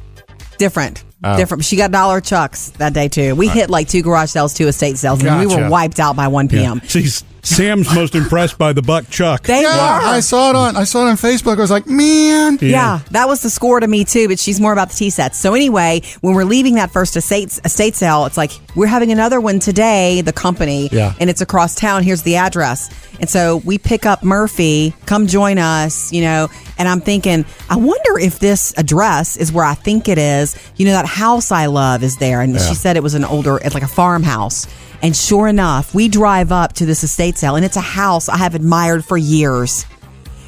[0.58, 1.04] different?
[1.24, 1.38] Oh.
[1.38, 1.64] Different.
[1.64, 3.36] She got dollar chucks that day too.
[3.36, 6.28] We hit like two garage sales, two estate sales, and we were wiped out by
[6.28, 6.82] one p.m.
[6.88, 7.08] See,
[7.44, 9.44] Sam's most impressed by the buck chuck.
[9.44, 10.06] They Yeah, were.
[10.16, 11.58] I saw it on I saw it on Facebook.
[11.58, 12.58] I was like, man.
[12.62, 13.00] Yeah.
[13.12, 15.38] that was the score to me too, but she's more about the tea sets.
[15.40, 19.42] So anyway, when we're leaving that first estate estate sale, it's like we're having another
[19.42, 21.14] one today, the company, Yeah.
[21.20, 22.04] and it's across town.
[22.04, 22.90] Here's the address.
[23.20, 27.76] And so we pick up Murphy, come join us, you know, and I'm thinking, I
[27.76, 30.56] wonder if this address is where I think it is.
[30.78, 32.42] You know, that house I love is there.
[32.42, 34.66] And she said it was an older, it's like a farmhouse.
[35.04, 38.38] And sure enough, we drive up to this estate sale and it's a house I
[38.38, 39.86] have admired for years.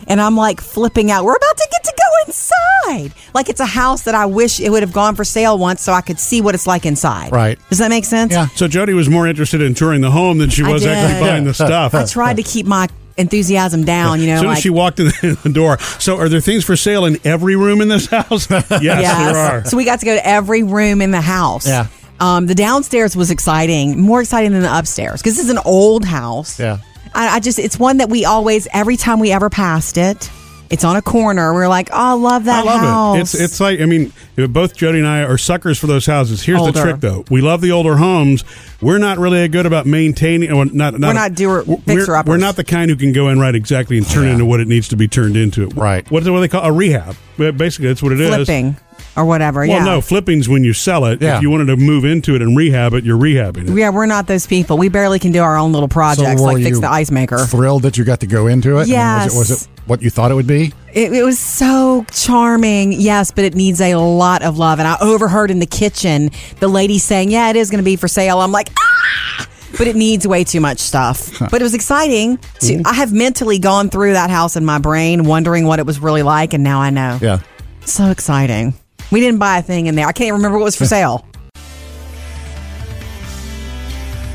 [0.07, 1.25] And I'm like flipping out.
[1.25, 3.13] We're about to get to go inside.
[3.33, 5.91] Like it's a house that I wish it would have gone for sale once so
[5.91, 7.31] I could see what it's like inside.
[7.31, 7.59] Right.
[7.69, 8.31] Does that make sense?
[8.31, 8.47] Yeah.
[8.55, 10.91] So Jody was more interested in touring the home than she I was did.
[10.91, 11.93] actually buying the stuff.
[11.93, 12.87] I tried to keep my
[13.17, 15.07] enthusiasm down, you know, As soon like as she walked in
[15.43, 15.79] the door.
[15.99, 18.49] So, are there things for sale in every room in this house?
[18.51, 19.65] yes, there are.
[19.65, 21.67] So we got to go to every room in the house.
[21.67, 21.87] Yeah.
[22.19, 26.05] Um, the downstairs was exciting, more exciting than the upstairs because this is an old
[26.05, 26.59] house.
[26.59, 26.77] Yeah.
[27.13, 30.29] I, I just, it's one that we always, every time we ever passed it,
[30.69, 31.53] it's on a corner.
[31.53, 33.17] We're like, oh, I love that I love house.
[33.17, 33.21] it.
[33.21, 34.11] It's it's like I mean,
[34.49, 36.41] both Jody and I are suckers for those houses.
[36.41, 36.71] Here's Older.
[36.71, 38.43] the trick, though: we love the older homes.
[38.81, 40.53] We're not really good about maintaining.
[40.55, 43.39] Well, not, not We're not doer- we're- We're not the kind who can go in
[43.39, 44.31] right exactly and turn Yeah.
[44.33, 45.67] into what it needs to be turned into.
[45.67, 46.09] Right.
[46.09, 46.31] What is it?
[46.31, 47.15] What they call a rehab?
[47.37, 48.33] Basically, that's what it is.
[48.33, 48.75] flipping
[49.15, 49.61] or whatever.
[49.61, 49.83] Well, yeah.
[49.83, 51.21] no, flipping's when you sell it.
[51.21, 51.37] Yeah.
[51.37, 53.77] If you wanted to move into it and rehab it, you're rehabbing it.
[53.77, 54.77] Yeah, we're not those people.
[54.77, 57.37] We barely can do our own little projects, were like fix the ice maker.
[57.37, 58.89] Thrilled that you got to go into it.
[58.89, 60.73] I mean, was it was it what you thought it would be?
[60.93, 64.79] It, it was so charming, yes, but it needs a lot of love.
[64.79, 67.95] And I overheard in the kitchen the lady saying, "Yeah, it is going to be
[67.95, 69.47] for sale." I'm like, ah,
[69.77, 71.37] but it needs way too much stuff.
[71.39, 72.37] But it was exciting.
[72.61, 75.99] To, I have mentally gone through that house in my brain, wondering what it was
[75.99, 77.19] really like, and now I know.
[77.21, 77.39] Yeah.
[77.85, 78.73] So exciting.
[79.11, 80.07] We didn't buy a thing in there.
[80.07, 81.25] I can't remember what was for sale.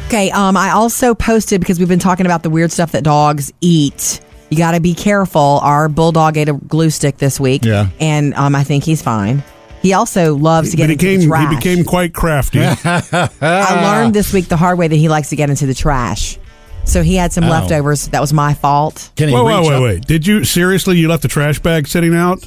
[0.06, 3.52] Okay, um, I also posted because we've been talking about the weird stuff that dogs
[3.60, 4.20] eat.
[4.50, 5.60] You got to be careful.
[5.62, 7.88] Our bulldog ate a glue stick this week, Yeah.
[8.00, 9.44] and um, I think he's fine.
[9.82, 11.50] He also loves to get But he into became the trash.
[11.50, 12.58] he became quite crafty.
[13.40, 16.38] I learned this week the hard way that he likes to get into the trash.
[16.84, 17.48] So he had some Oh.
[17.50, 18.08] leftovers.
[18.08, 19.10] That was my fault.
[19.16, 20.06] Can he Whoa, whoa, wait, wait!
[20.06, 20.98] Did you seriously?
[20.98, 22.46] You left the trash bag sitting out?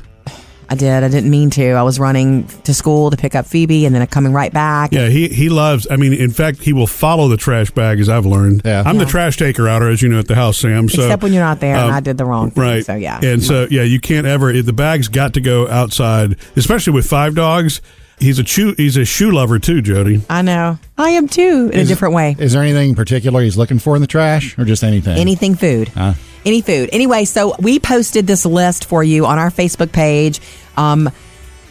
[0.73, 1.03] I did.
[1.03, 1.71] I didn't mean to.
[1.73, 4.91] I was running to school to pick up Phoebe, and then coming right back.
[4.91, 5.85] Yeah, he he loves.
[5.91, 8.63] I mean, in fact, he will follow the trash bag, as I've learned.
[8.65, 8.81] Yeah.
[8.83, 10.89] I'm the trash taker outer, as you know, at the house, Sam.
[10.89, 12.63] So Except when you're not there, and um, I did the wrong thing.
[12.63, 12.85] right?
[12.85, 13.19] So yeah.
[13.21, 14.51] and so yeah, you can't ever.
[14.61, 17.79] The bag's got to go outside, especially with five dogs.
[18.19, 18.73] He's a shoe.
[18.75, 20.23] He's a shoe lover too, Jody.
[20.27, 20.79] I know.
[20.97, 22.35] I am too, in a different way.
[22.39, 25.19] Is there anything particular he's looking for in the trash, or just anything?
[25.19, 25.89] Anything food.
[25.89, 26.13] Huh?
[26.45, 26.89] Any food.
[26.91, 30.41] Anyway, so we posted this list for you on our Facebook page
[30.77, 31.09] um,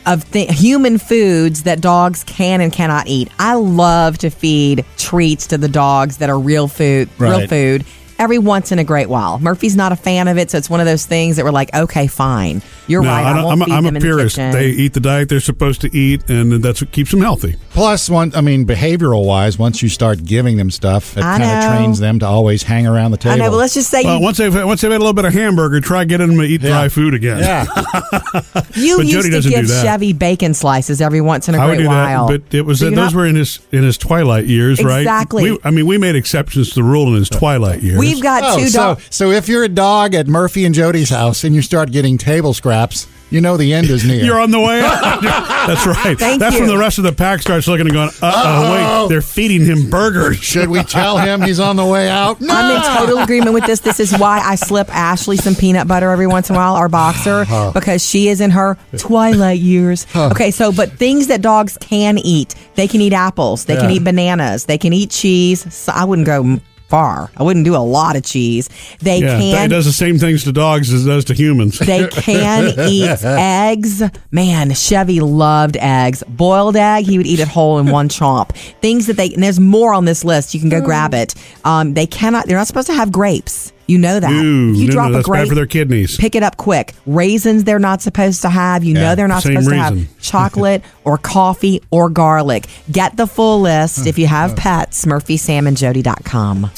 [0.06, 3.28] of th- human foods that dogs can and cannot eat.
[3.38, 7.84] I love to feed treats to the dogs that are real food, real food.
[8.18, 9.40] Every once in a great while.
[9.40, 11.74] Murphy's not a fan of it, so it's one of those things that we're like,
[11.74, 12.62] okay, fine.
[12.86, 13.24] You're No, right.
[13.26, 14.36] I I'm, a- I'm a the purist.
[14.36, 14.52] kitchen.
[14.52, 17.56] They eat the diet they're supposed to eat, and that's what keeps them healthy.
[17.74, 21.42] Plus, one, I mean, behavioral wise, once you start giving them stuff, it I kind
[21.42, 23.32] of trains them to always hang around the table.
[23.34, 25.14] I know, but let's just say Well, you, once they've once they've had a little
[25.14, 26.68] bit of hamburger, try getting them to eat Yeah.
[26.68, 27.38] dry food again.
[27.38, 27.64] yeah,
[28.74, 29.82] you but used Jody to doesn't give do that.
[29.84, 32.26] Chevy bacon slices every once in a I would great do while.
[32.28, 34.84] that, but it was So you're those not- were in his in his twilight years,
[34.84, 35.00] right?
[35.00, 35.56] Exactly.
[35.64, 37.98] I mean, we made exceptions to the rule in his twilight years.
[37.98, 39.06] We've got Oh, two so dogs.
[39.08, 42.52] so if you're a dog at Murphy and Jody's house and you start getting table
[42.52, 44.22] scraps, you know the end is near.
[44.24, 45.22] You're on the way out.
[45.66, 46.18] That's right.
[46.18, 49.08] Thank That's when the rest of the pack starts looking and going, uh oh, wait,
[49.08, 50.36] they're feeding him burgers.
[50.42, 52.40] Should we tell him he's on the way out?
[52.40, 52.52] No.
[52.54, 53.80] I'm in total agreement with this.
[53.80, 56.88] This is why I slip Ashley some peanut butter every once in a while, our
[56.88, 60.06] boxer, because she is in her twilight years.
[60.14, 64.04] Okay, so but things that dogs can eat, they can eat apples, they can eat
[64.04, 65.72] bananas, they can eat cheese.
[65.72, 66.60] So I wouldn't go
[66.92, 67.30] far.
[67.38, 68.68] I wouldn't do a lot of cheese.
[69.00, 71.78] They Yeah, can it does the same things to dogs as it does to humans.
[71.78, 74.02] They can eat eggs.
[74.30, 76.22] Man, Chevy loved eggs.
[76.28, 78.54] Boiled egg, he would eat it whole in one chomp.
[78.82, 80.52] Things that they, and there's more on this list.
[80.52, 81.34] You can go grab it.
[81.64, 83.71] Um, they cannot, they're not supposed to have grapes.
[83.86, 84.30] You know that.
[84.32, 86.16] Ooh, if you no, drop no, a that's bad grape, for their kidneys.
[86.16, 86.94] pick it up quick.
[87.06, 88.84] Raisins, they're not supposed to have.
[88.84, 92.66] You Yeah, know they're not same supposed to have chocolate or coffee or garlic.
[92.90, 95.04] Get the full list if you have pets.
[95.04, 96.70] MurphySamandJody.com.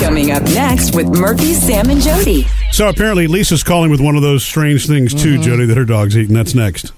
[0.00, 2.44] Coming up next with Murphy, Sam, and Jody.
[2.72, 5.42] So apparently, Lisa's calling with one of those strange things too, Mm-hmm.
[5.42, 6.34] Jody, that her dog's eating.
[6.34, 6.92] That's next.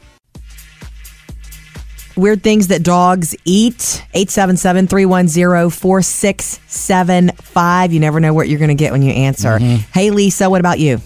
[2.16, 4.03] Weird things that dogs eat.
[4.14, 7.92] 877 310 4675.
[7.92, 9.59] You never know what you're going to get when you answer.
[9.59, 10.98] Hey, Lisa, what about you?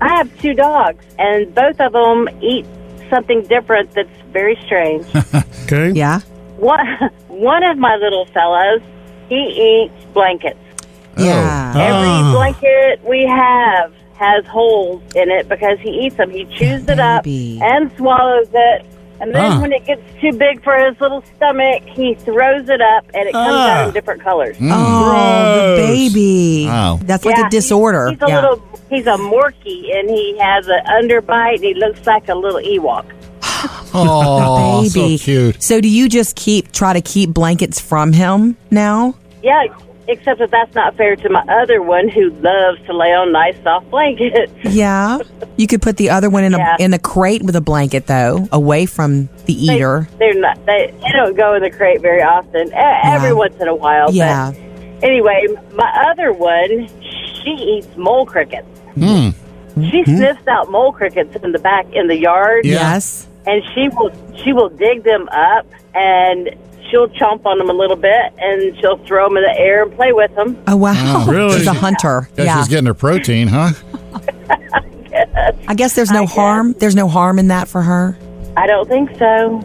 [0.00, 2.66] I have two dogs, and both of them eat
[3.10, 5.06] something different that's very strange.
[5.64, 5.92] Okay.
[5.92, 6.20] Yeah.
[6.58, 6.78] one,
[7.28, 8.82] one of my little fellows,
[9.30, 10.58] he eats blankets.
[11.16, 11.72] Yeah.
[11.74, 12.32] Every Ah.
[12.34, 16.28] blanket we have has holes in it because he eats them.
[16.30, 17.60] He chews it up Baby.
[17.62, 18.84] and swallows it.
[19.24, 19.60] And then Ah.
[19.62, 23.32] when it gets too big for his little stomach, he throws it up and it
[23.32, 23.70] comes Ah.
[23.80, 24.54] out in different colors.
[24.60, 25.78] Oh, the Gross.
[26.12, 26.66] baby.
[26.66, 26.98] Wow.
[27.02, 28.10] That's like Yeah, a disorder.
[28.10, 28.40] He's, he's a yeah.
[28.42, 28.62] little.
[28.90, 33.04] He's a Morkie, and he has an underbite, and he looks like a little Ewok.
[33.96, 35.16] Oh, baby.
[35.16, 35.62] so cute.
[35.62, 39.14] So do you just keep try to keep blankets from him now?
[39.42, 39.64] Yeah,
[40.08, 43.56] except that that's not fair to my other one who loves to lay on nice
[43.62, 44.52] soft blankets.
[44.64, 45.18] Yeah.
[45.56, 48.48] You could put the other one in a in a crate with a blanket though,
[48.50, 50.08] away from the eater.
[50.18, 50.64] They're not.
[50.66, 52.68] They, they don't go in the crate very often.
[52.68, 54.06] E- Every once in a while.
[54.06, 54.52] but Yeah.
[55.02, 56.88] Anyway, my other one,
[57.42, 58.66] she eats mole crickets.
[58.94, 59.30] Hmm.
[59.90, 63.26] She sniffs out mole crickets in the back in the yard, Yes.
[63.46, 64.10] and she will
[64.42, 66.50] she will dig them up and
[66.94, 69.92] she'll chomp on them a little bit, and she'll throw them in the air and
[69.96, 70.62] play with them.
[70.68, 70.94] Oh wow.
[70.96, 71.58] Oh, really?
[71.58, 72.28] She's a hunter.
[72.36, 72.58] Guess yeah.
[72.58, 73.72] she's getting her protein, huh?
[75.68, 76.74] I guess there's no harm.
[76.74, 78.16] There's no harm in that for her.
[78.56, 79.60] I don't think so.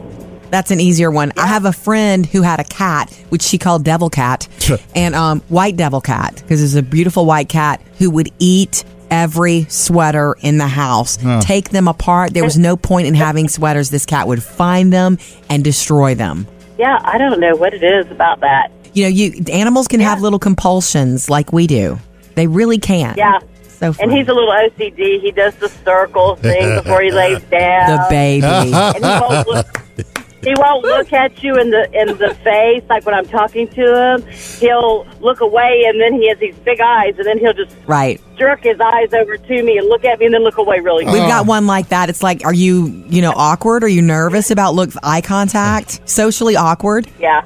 [0.50, 1.32] That's an easier one.
[1.38, 4.48] I have a friend who had a cat, which she called Devil Cat,
[4.96, 9.66] and um, White Devil Cat, because it's a beautiful white cat who would eat every
[9.66, 12.34] sweater in the house, take them apart.
[12.34, 13.90] There was no point in having sweaters.
[13.90, 15.18] This cat would find them
[15.50, 16.48] and destroy them.
[16.80, 18.72] Yeah, I don't know what it is about that.
[18.94, 22.00] You know, you animals can have little compulsions like we do.
[22.36, 23.16] They really can.
[23.18, 23.40] Yeah.
[23.68, 25.20] So And he's a little OCD.
[25.22, 27.90] He does the circle thing before he lays down.
[27.98, 28.46] the baby.
[28.46, 29.82] And he won't look.
[30.44, 34.16] He won't look at you in the in the face like when I'm talking to
[34.16, 34.26] him.
[34.60, 38.22] He'll look away, and then he has these big eyes, and then he'll just right.
[38.38, 41.04] jerk his eyes over to me and look at me, and then look away really
[41.04, 41.14] quick.
[41.14, 42.10] We've got one like that.
[42.10, 43.84] It's like, are you, you know, awkward?
[43.84, 46.08] Are you nervous about look eye contact?
[46.10, 47.10] Socially awkward?
[47.20, 47.42] Yeah.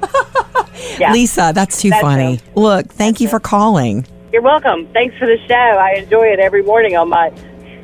[0.98, 1.12] Yeah.
[1.12, 2.34] Lisa, that's too That's funny.
[2.34, 2.56] it.
[2.56, 4.06] Look, thank you for calling.
[4.32, 4.86] You're welcome.
[4.92, 5.54] Thanks for the show.
[5.54, 7.30] I enjoy it every morning on my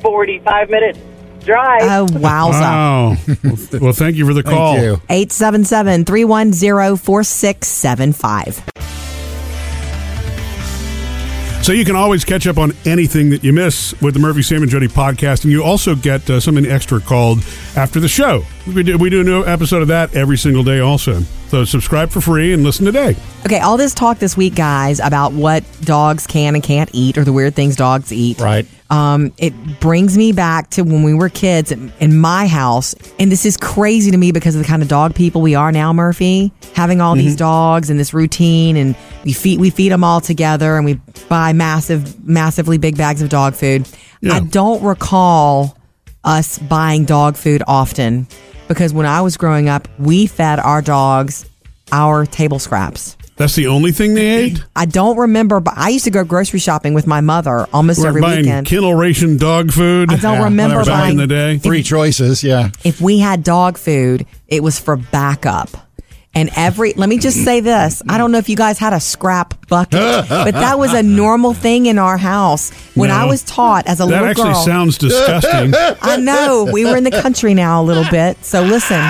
[0.01, 0.97] 45 minute
[1.43, 1.81] drive.
[1.83, 2.61] Oh, wowza.
[2.61, 3.15] Wow.
[3.43, 4.75] well, well, thank you for the call.
[4.75, 8.63] Thank 877 310 4675.
[11.63, 14.63] So you can always catch up on anything that you miss with the Murphy, Sam,
[14.63, 17.37] and Jody podcast, and you also get uh, something extra called
[17.75, 18.43] After the Show.
[18.65, 21.21] We do, we do a new episode of that every single day also.
[21.51, 23.13] So subscribe for free and listen today.
[23.45, 27.25] Okay, all this talk this week, guys, about what dogs can and can't eat or
[27.25, 28.39] the weird things dogs eat.
[28.39, 28.65] Right.
[28.89, 32.95] Um, it brings me back to when we were kids in, in my house.
[33.19, 35.73] And this is crazy to me because of the kind of dog people we are
[35.73, 36.53] now, Murphy.
[36.73, 40.77] Having all these dogs and this routine and we feed we feed them all together
[40.77, 43.89] and we buy massive massively big bags of dog food.
[44.21, 44.35] Yeah.
[44.35, 45.77] I don't recall
[46.23, 48.27] us buying dog food often
[48.73, 51.45] because when I was growing up, we fed our dogs
[51.91, 53.17] our table scraps.
[53.35, 54.63] That's the only thing they ate?
[54.75, 58.07] I don't remember, but I used to go grocery shopping with my mother almost We're
[58.09, 58.67] every buying weekend.
[58.67, 60.11] Ken-L Ration dog food.
[60.11, 61.57] I don't Yeah, remember back buying in the day.
[61.57, 62.69] Three choices, yeah.
[62.83, 65.69] if we had dog food, it was for backup.
[66.33, 68.01] And every, let me just say this.
[68.07, 71.53] I don't know if you guys had a scrap bucket, but that was a normal
[71.53, 72.71] thing in our house.
[72.95, 74.33] When I was taught as a little girl.
[74.33, 75.73] That actually sounds disgusting.
[76.01, 78.43] I know we were in the country now a little bit.
[78.45, 79.03] So listen,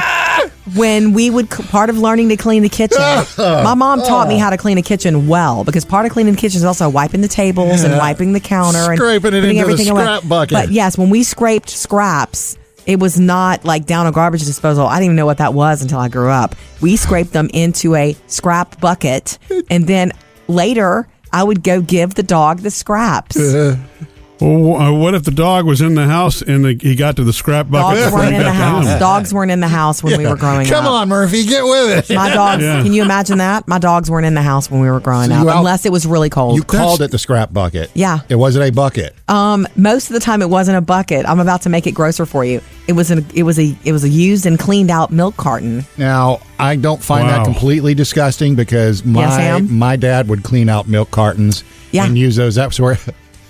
[0.76, 2.98] when we would, part of learning to clean the kitchen,
[3.38, 6.40] my mom taught me how to clean a kitchen well because part of cleaning the
[6.42, 9.60] kitchen is also wiping the tables and wiping the counter and Scraping it into the
[9.60, 10.04] everything away.
[10.04, 10.54] scrap bucket.
[10.56, 14.88] But yes, when we scraped scraps, It was not like down a garbage disposal.
[14.88, 16.56] I didn't even know what that was until I grew up.
[16.82, 19.38] We scraped them into a scrap bucket,
[19.70, 20.12] and then
[20.48, 23.38] later I would go give the dog the scraps.
[24.42, 27.24] Well, uh, what if the dog was in the house and the, he got to
[27.24, 28.00] the scrap bucket?
[28.02, 28.88] Dogs weren't in the house.
[28.88, 29.00] him?
[29.00, 30.84] Dogs weren't in the house when we were growing Come up.
[30.86, 32.16] Come on, Murphy, get with it.
[32.16, 32.64] My dogs.
[32.64, 32.82] Yeah.
[32.82, 33.68] Can you imagine that?
[33.68, 35.92] My dogs weren't in the house when we were growing So up, out- unless it
[35.92, 36.56] was really cold.
[36.58, 37.92] You called it the scrap bucket.
[37.94, 38.20] Yeah.
[38.30, 39.16] It wasn't a bucket.
[39.30, 41.26] Um, most of the time it wasn't a bucket.
[41.28, 42.62] I'm about to make it grosser for you.
[42.88, 45.86] It was an it was a it was a used and cleaned out milk carton.
[45.98, 47.38] Now, I don't find Wow.
[47.38, 49.72] that completely disgusting because my Sam?
[49.78, 52.06] my dad would clean out milk cartons Yeah.
[52.06, 52.56] and use those.
[52.56, 52.98] That's where,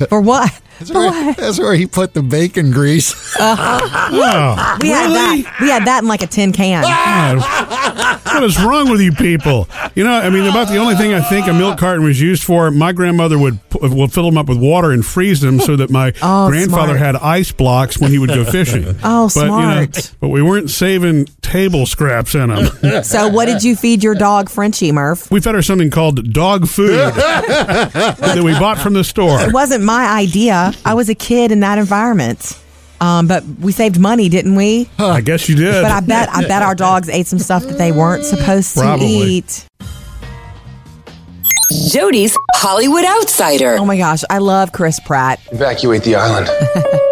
[0.09, 0.51] For what?
[0.79, 1.37] that's For where, what?
[1.37, 3.13] that's where he put the bacon grease.
[3.39, 5.57] Oh, We had that.
[5.61, 6.83] We had that in like a tin can.
[6.83, 9.67] God, what is wrong with you people?
[9.95, 12.43] You know, I mean, about the only thing I think a milk carton was used
[12.43, 12.69] for.
[12.71, 15.89] My grandmother would pu- would fill them up with water and freeze them so that
[15.89, 16.99] my Oh, grandfather smart.
[16.99, 18.83] had ice blocks when he would go fishing.
[19.03, 19.57] Oh, but, You know,
[19.91, 20.13] smart.
[20.19, 22.67] but we weren't saving table scraps in them.
[23.03, 25.29] So what did you feed your dog, Frenchie Murph?
[25.31, 29.39] we fed her something called dog food that we bought from the store.
[29.41, 30.73] It wasn't my idea.
[30.85, 32.57] I was a kid in that environment.
[33.01, 34.87] Um, but we saved money, didn't we?
[34.99, 35.81] I guess you did.
[35.81, 38.81] But I bet I bet our dogs ate some stuff that they weren't supposed to
[38.81, 39.07] Probably.
[39.07, 39.65] eat.
[41.89, 43.77] Jody's Hollywood Outsider.
[43.77, 45.39] Oh my gosh, I love Chris Pratt.
[45.51, 46.47] Evacuate the island.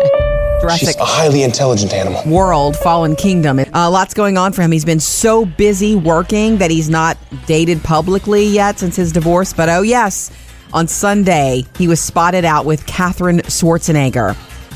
[0.59, 2.21] She's Jurassic a highly intelligent animal.
[2.27, 3.59] World, Fallen Kingdom.
[3.59, 4.73] Uh, lots going on for him.
[4.73, 7.17] He's been so busy working that he's not
[7.47, 9.53] dated publicly yet since his divorce.
[9.53, 10.29] But oh, yes,
[10.73, 14.35] on Sunday, he was spotted out with Katherine Schwarzenegger,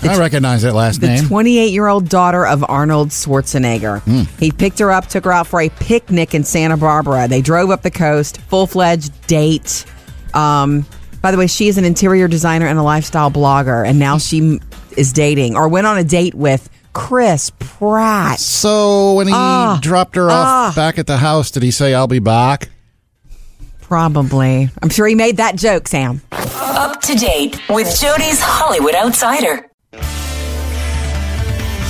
[0.09, 1.25] I recognize that last the name.
[1.27, 4.01] 28 year old daughter of Arnold Schwarzenegger.
[4.39, 7.27] He picked her up, took her out for a picnic in Santa Barbara.
[7.27, 9.85] They drove up the coast, full fledged date.
[10.33, 10.85] Um,
[11.21, 14.59] by the way, she is an interior designer and a lifestyle blogger, and now she
[14.97, 18.39] is dating or went on a date with Chris Pratt.
[18.39, 19.79] so when he Ah.
[19.81, 22.69] dropped her off back at the house, did he say, I'll be back?
[23.81, 24.69] Probably.
[24.81, 26.21] I'm sure he made that joke, Sam.
[26.31, 29.69] Up to date with Jody's Hollywood Outsider.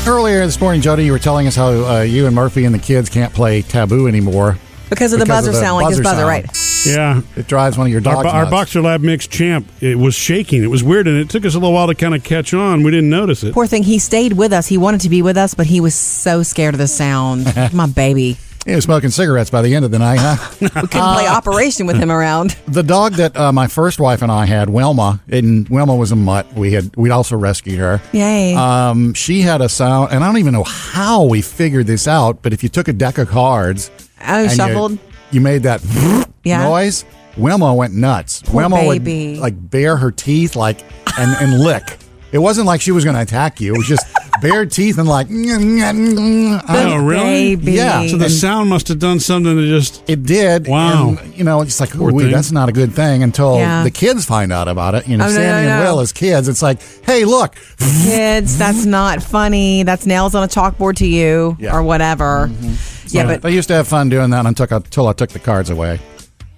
[0.05, 2.79] Earlier this morning, Jody, you were telling us how uh, you and Murphy and the
[2.79, 4.57] kids can't play taboo anymore.
[4.89, 6.43] Because of the Because buzzer of the sound, like his buzzer buzzer,
[6.85, 6.85] sound.
[6.85, 7.25] right?
[7.35, 7.39] yeah.
[7.39, 8.45] It drives one of your dogs Our, bo- our.
[8.49, 10.61] Boxer Lab mix champ, it was shaking.
[10.61, 12.83] It was weird, and it took us a little while to kind of catch on.
[12.83, 13.53] We didn't notice it.
[13.53, 14.67] Poor thing, he stayed with us.
[14.67, 17.45] He wanted to be with us, but he was so scared of the sound.
[17.73, 18.37] My baby.
[18.65, 20.37] He was smoking cigarettes by the end of the night, huh?
[20.61, 22.51] We couldn't play Operation with him around.
[22.67, 26.15] the dog that uh, my first wife and I had, Wilma, and Wilma was a
[26.15, 26.51] mutt.
[26.53, 28.01] We had we'd also rescued her.
[28.13, 28.55] Yay.
[28.55, 32.41] Um, she had a sound, and I don't even know how we figured this out.
[32.41, 33.91] But if you took a deck of cards,
[34.21, 34.97] Oh, and you- shuffled?
[35.31, 35.83] you, made that
[36.45, 36.63] Yeah.
[36.63, 37.03] noise.
[37.35, 38.43] Wilma went nuts.
[38.43, 39.31] Poor Wilma baby.
[39.33, 40.85] would like bare her teeth, like
[41.19, 41.97] and and lick.
[42.31, 43.73] It wasn't like she was going to attack you.
[43.75, 44.05] It was just
[44.43, 45.27] bare teeth and like.
[45.31, 47.55] Oh, um, really?
[47.55, 47.71] Baby.
[47.73, 48.05] Yeah.
[48.07, 50.03] So the sound must have done something to just.
[50.07, 50.67] It did.
[50.67, 51.15] Wow.
[51.19, 52.31] And, you know, it's like, Poor ooh, thing.
[52.31, 53.83] that's not a good thing until Yeah.
[53.83, 55.07] the kids find out about it.
[55.07, 55.83] You know, Oh, no, Sammy no, and.
[55.83, 57.55] Will as kids, it's like, hey, look.
[58.03, 59.83] Kids, that's not funny.
[59.83, 61.73] That's nails on a chalkboard to you Yeah.
[61.75, 62.49] or whatever.
[62.51, 62.73] Mm-hmm.
[63.15, 65.39] Yeah, but I used to have fun doing that until I, until I took the
[65.39, 65.99] cards away.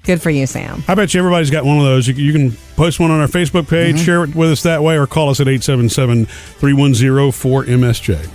[0.06, 0.84] Good for you, Sam.
[0.88, 2.08] I bet you everybody's got one of those.
[2.08, 4.84] You, can- you can post one on our Facebook page, share it with us that
[4.84, 8.32] way, or call us at 877 310 4MSJ.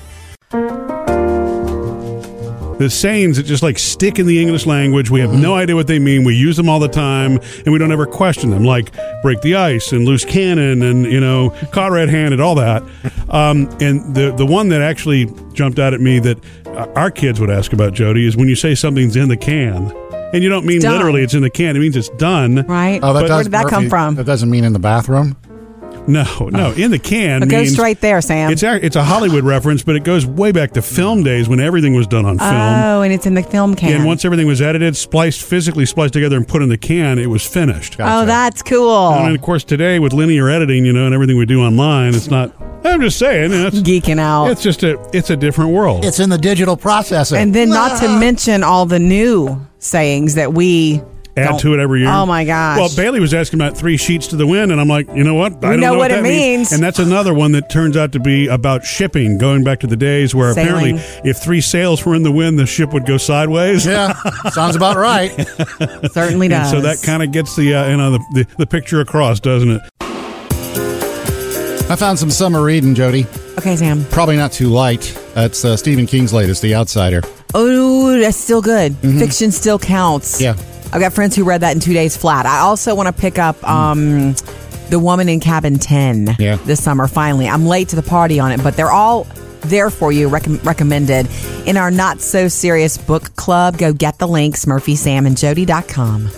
[2.78, 5.86] The sayings that just like stick in the English language, we have no idea what
[5.86, 6.24] they mean.
[6.24, 9.54] We use them all the time, and we don't ever question them, like break the
[9.56, 12.82] ice and loose cannon and you know caught red handed, all that.
[13.30, 17.38] Um, and the the one that actually jumped out at me that uh, our kids
[17.38, 19.86] would ask about Jody is when you say something's in the can,
[20.32, 20.92] and you don't mean done.
[20.92, 21.76] literally it's in the can.
[21.76, 22.64] It means it's done.
[22.66, 23.00] Right?
[23.02, 24.14] Oh, that But- does, Where did that come Murphy, from?
[24.16, 25.36] That doesn't mean in the bathroom.
[26.06, 26.72] No, no, oh.
[26.72, 27.42] in the can.
[27.42, 28.50] It goes means- straight there, Sam.
[28.50, 31.60] It's a, it's a Hollywood reference, but it goes way back to film days when
[31.60, 32.54] everything was done on oh, film.
[32.54, 33.92] Oh, and it's in the film can.
[33.92, 37.26] And once everything was edited, spliced, physically spliced together, and put in the can, it
[37.26, 37.96] was finished.
[38.00, 39.10] oh, that's cool.
[39.12, 42.30] And of course, today with linear editing, you know, and everything we do online, it's
[42.30, 42.52] not.
[42.84, 44.46] I'm just saying, it's, Geeking out.
[44.46, 46.04] it's just a it's a different world.
[46.04, 47.36] It's in the digital processor.
[47.36, 51.02] and then not to mention all the new sayings that we
[51.36, 52.10] Add to it every year.
[52.10, 52.76] Oh my gosh.
[52.76, 55.34] Well, Bailey was asking about three sheets to the wind, and I'm like, you know
[55.36, 55.52] what?
[55.64, 56.72] I don't know know what it that means.
[56.72, 59.96] And that's another one that turns out to be about shipping, going back to the
[59.96, 60.96] days where Sailing.
[60.98, 63.86] apparently, if three sails were in the wind, the ship would go sideways.
[63.86, 64.12] yeah,
[64.50, 65.30] sounds about right.
[66.12, 66.70] certainly And does.
[66.70, 69.70] so that kind of gets the uh, you know the, the the picture across, doesn't
[69.70, 69.80] it?
[71.90, 73.26] I found some summer reading, Jody.
[73.58, 74.04] Okay, Sam.
[74.06, 75.18] Probably not too light.
[75.34, 77.20] That's uh, Stephen King's latest, The Outsider.
[77.52, 78.96] Oh, that's still good.
[78.98, 80.40] Fiction still counts.
[80.40, 80.52] Yeah.
[80.92, 82.46] I've got friends who read that in two days flat.
[82.46, 84.34] I also want to pick up um,
[84.90, 86.56] The Woman in Cabin 10 Yeah.
[86.64, 87.48] this summer, finally.
[87.48, 89.24] I'm late to the party on it, but they're all
[89.62, 91.28] there for you, rec- recommended.
[91.66, 96.28] In our Not So Serious book club, go get the links, murphysamandjody.com.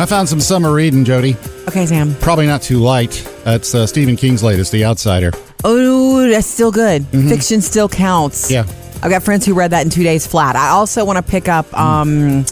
[0.00, 1.36] I found some summer reading, Jody.
[1.68, 2.14] Okay, Sam.
[2.16, 3.26] Probably not too light.
[3.44, 5.30] That's uh, Stephen King's latest, The Outsider.
[5.62, 7.06] Oh, that's still good.
[7.06, 8.50] Fiction still counts.
[8.50, 8.64] Yeah.
[9.02, 10.56] I've got friends who read that in two days flat.
[10.56, 12.44] I also want to pick up um,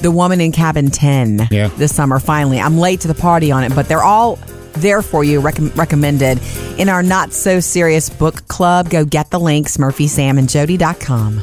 [0.00, 1.68] The Woman in Cabin 10 Yeah.
[1.76, 2.58] this summer, finally.
[2.60, 4.36] I'm late to the party on it, but they're all
[4.74, 6.40] there for you, rec- recommended.
[6.78, 11.42] In our Not So Serious book club, go get the links, murphysamandjody.com.